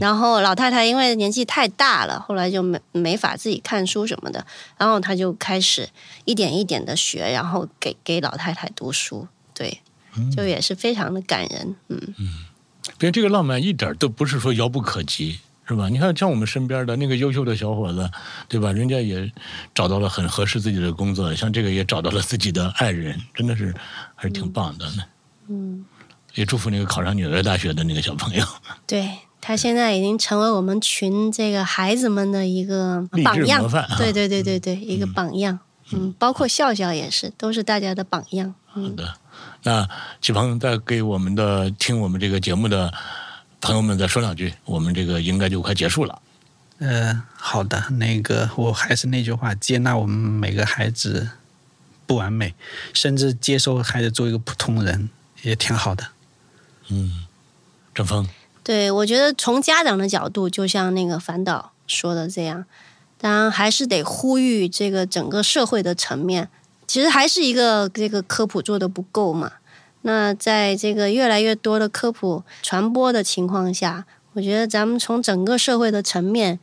[0.00, 4.44] 然后老太太因为年纪太大了，后来就没没法自己看书什么的，
[4.78, 5.88] 然后他就开始
[6.24, 9.80] 一点一点的学，然后给给老太太读书，对，
[10.36, 12.00] 就也是非常的感人，嗯，
[12.98, 15.88] 别这个浪漫一点都不是说遥不可及，是吧？
[15.88, 18.10] 你看像我们身边的那个优秀的小伙子，
[18.48, 18.70] 对吧？
[18.70, 19.30] 人家也
[19.74, 23.74] 找到了很合适自己的工作，像这个也找到了自己的爱人，真的是
[24.14, 25.02] 还是挺棒的呢。
[25.48, 25.84] 嗯，
[26.34, 28.46] 也祝福那个考上纽约大学的那个小朋友。
[28.86, 29.08] 对
[29.46, 35.58] 他现在已经成为我们群这个孩子们的一个榜样啊，对对对对对，一个榜样，
[35.92, 38.84] 嗯，包括笑笑也是，都是大家的榜样，嗯。
[38.84, 39.14] 好的，
[39.64, 39.88] 那
[40.22, 42.90] 启鹏再给我们的听我们这个节目的
[43.60, 46.22] 朋友们再说两句，我们这个应该就快结束了。
[46.78, 51.28] 呃，好的，那个我还是那句话，接纳我们每个孩子
[52.06, 52.54] 不完美，
[52.94, 55.10] 甚至接受孩子做一个普通人，
[55.42, 56.06] 也挺好的。
[56.88, 57.26] 嗯，
[57.94, 58.26] 郑峰，
[58.64, 62.64] 对，我觉得从家长的角度，就像那个樊导说的这样，
[63.18, 66.48] 当然还是得呼吁这个整个社会的层面，
[66.86, 69.52] 其实还是一个这个科普做的不够嘛。
[70.00, 76.58] 那在这个越来越多的科普传播的情况下，我觉得咱们从整个社会的层面，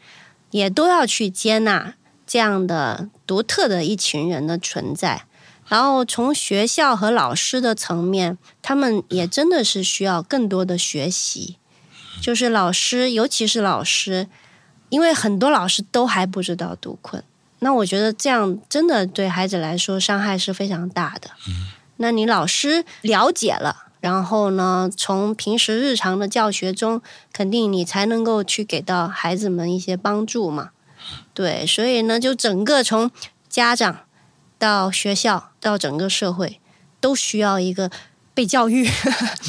[0.49, 1.93] 也都要去接纳
[2.25, 5.25] 这样的独特的一群人的存在。
[5.67, 11.57] 然后从学校和老师的层面，他们也真的是需要更多的学习。
[12.19, 14.27] 就是老师，尤其是老师，
[14.89, 17.23] 因为很多老师都还不知道读困，
[17.59, 21.29] 那我觉得这样真的对孩子来说伤害是非常大的。
[21.97, 27.01] 那你老师了解了，然后呢，从平时日常的教学中，
[27.31, 30.71] 肯定你才能够去给到孩子们一些帮助嘛。
[31.33, 33.11] 对，所以呢，就整个从
[33.47, 34.01] 家长
[34.57, 36.59] 到学校到整个社会，
[36.99, 37.89] 都需要一个
[38.33, 38.89] 被教育、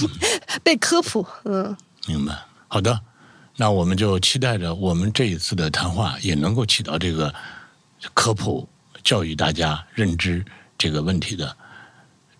[0.62, 1.26] 被科普。
[1.44, 1.76] 嗯，
[2.06, 2.44] 明白。
[2.72, 2.98] 好的，
[3.58, 7.30] 那我们就期待着我们这一次的谈话也能够起到这个
[8.14, 8.66] 科普、
[9.04, 10.42] 教育大家认知
[10.78, 11.54] 这个问题的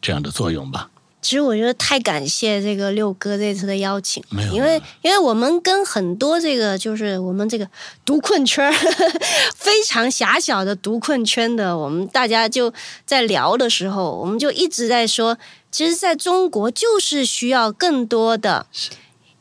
[0.00, 0.88] 这样的作用吧。
[1.20, 7.68] 其实我觉得太感谢这个六哥这次的邀请，没有因为因为我们跟很多这个就是我们这个
[8.06, 8.72] 读困圈儿
[9.54, 12.72] 非常狭小的读困圈的，我们大家就
[13.04, 15.36] 在聊的时候，我们就一直在说，
[15.70, 18.66] 其实在中国就是需要更多的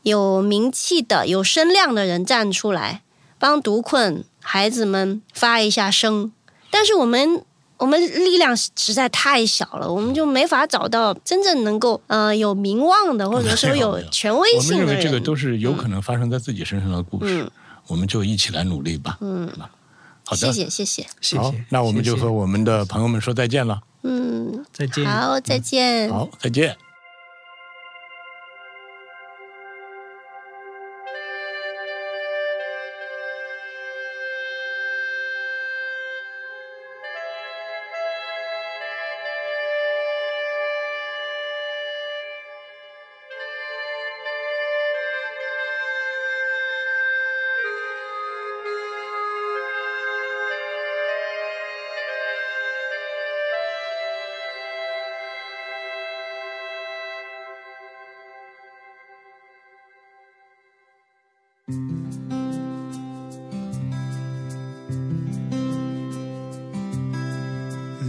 [0.02, 3.02] 有名气的、有声量的人站出来，
[3.38, 6.32] 帮独困孩子们发一下声。
[6.70, 7.44] 但是我们
[7.78, 14.86] 我们力量实在太小了，我们就没法找到真正能够呃有名望的，或者说有权威性的人。
[14.86, 17.50] 认为这个都是有可能发生在自己身上的故事，嗯
[17.88, 19.18] 我们就一起来努力吧。
[19.20, 19.50] 嗯，
[20.24, 21.02] 好的，谢谢谢谢，
[21.36, 23.80] 好谢谢。，那我们就和我们的朋友们说再见了。
[24.02, 25.04] 嗯，再见。
[25.04, 26.08] 好，再见。
[26.08, 26.76] 好，再见。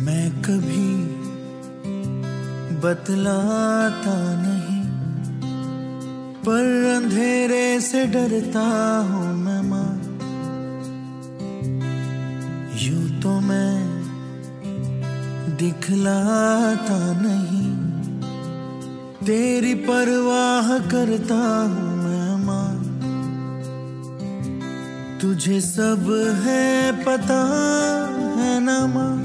[0.05, 0.89] मैं कभी
[2.83, 4.81] बतलाता नहीं,
[6.43, 8.65] पर अंधेरे से डरता
[9.09, 9.91] हूँ मैं माँ।
[12.83, 13.75] यूँ तो मैं
[15.57, 17.71] दिखलाता नहीं,
[19.25, 21.92] तेरी परवाह करता हूँ
[25.33, 26.03] तुझे सब
[26.45, 27.37] है पता
[28.37, 29.17] है ना माँ?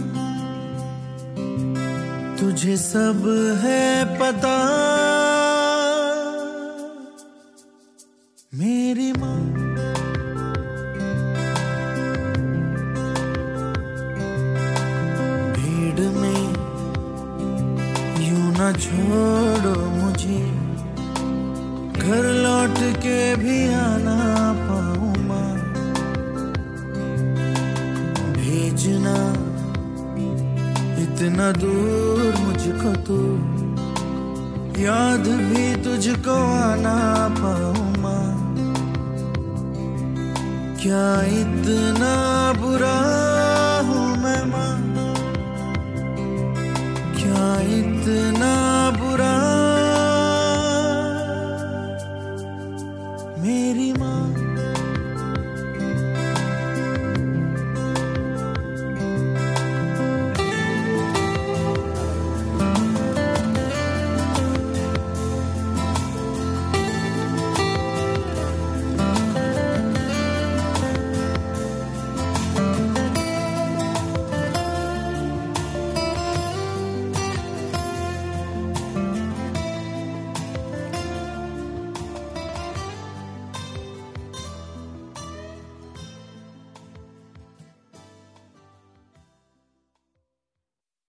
[2.40, 3.22] तुझे सब
[3.64, 4.55] है पता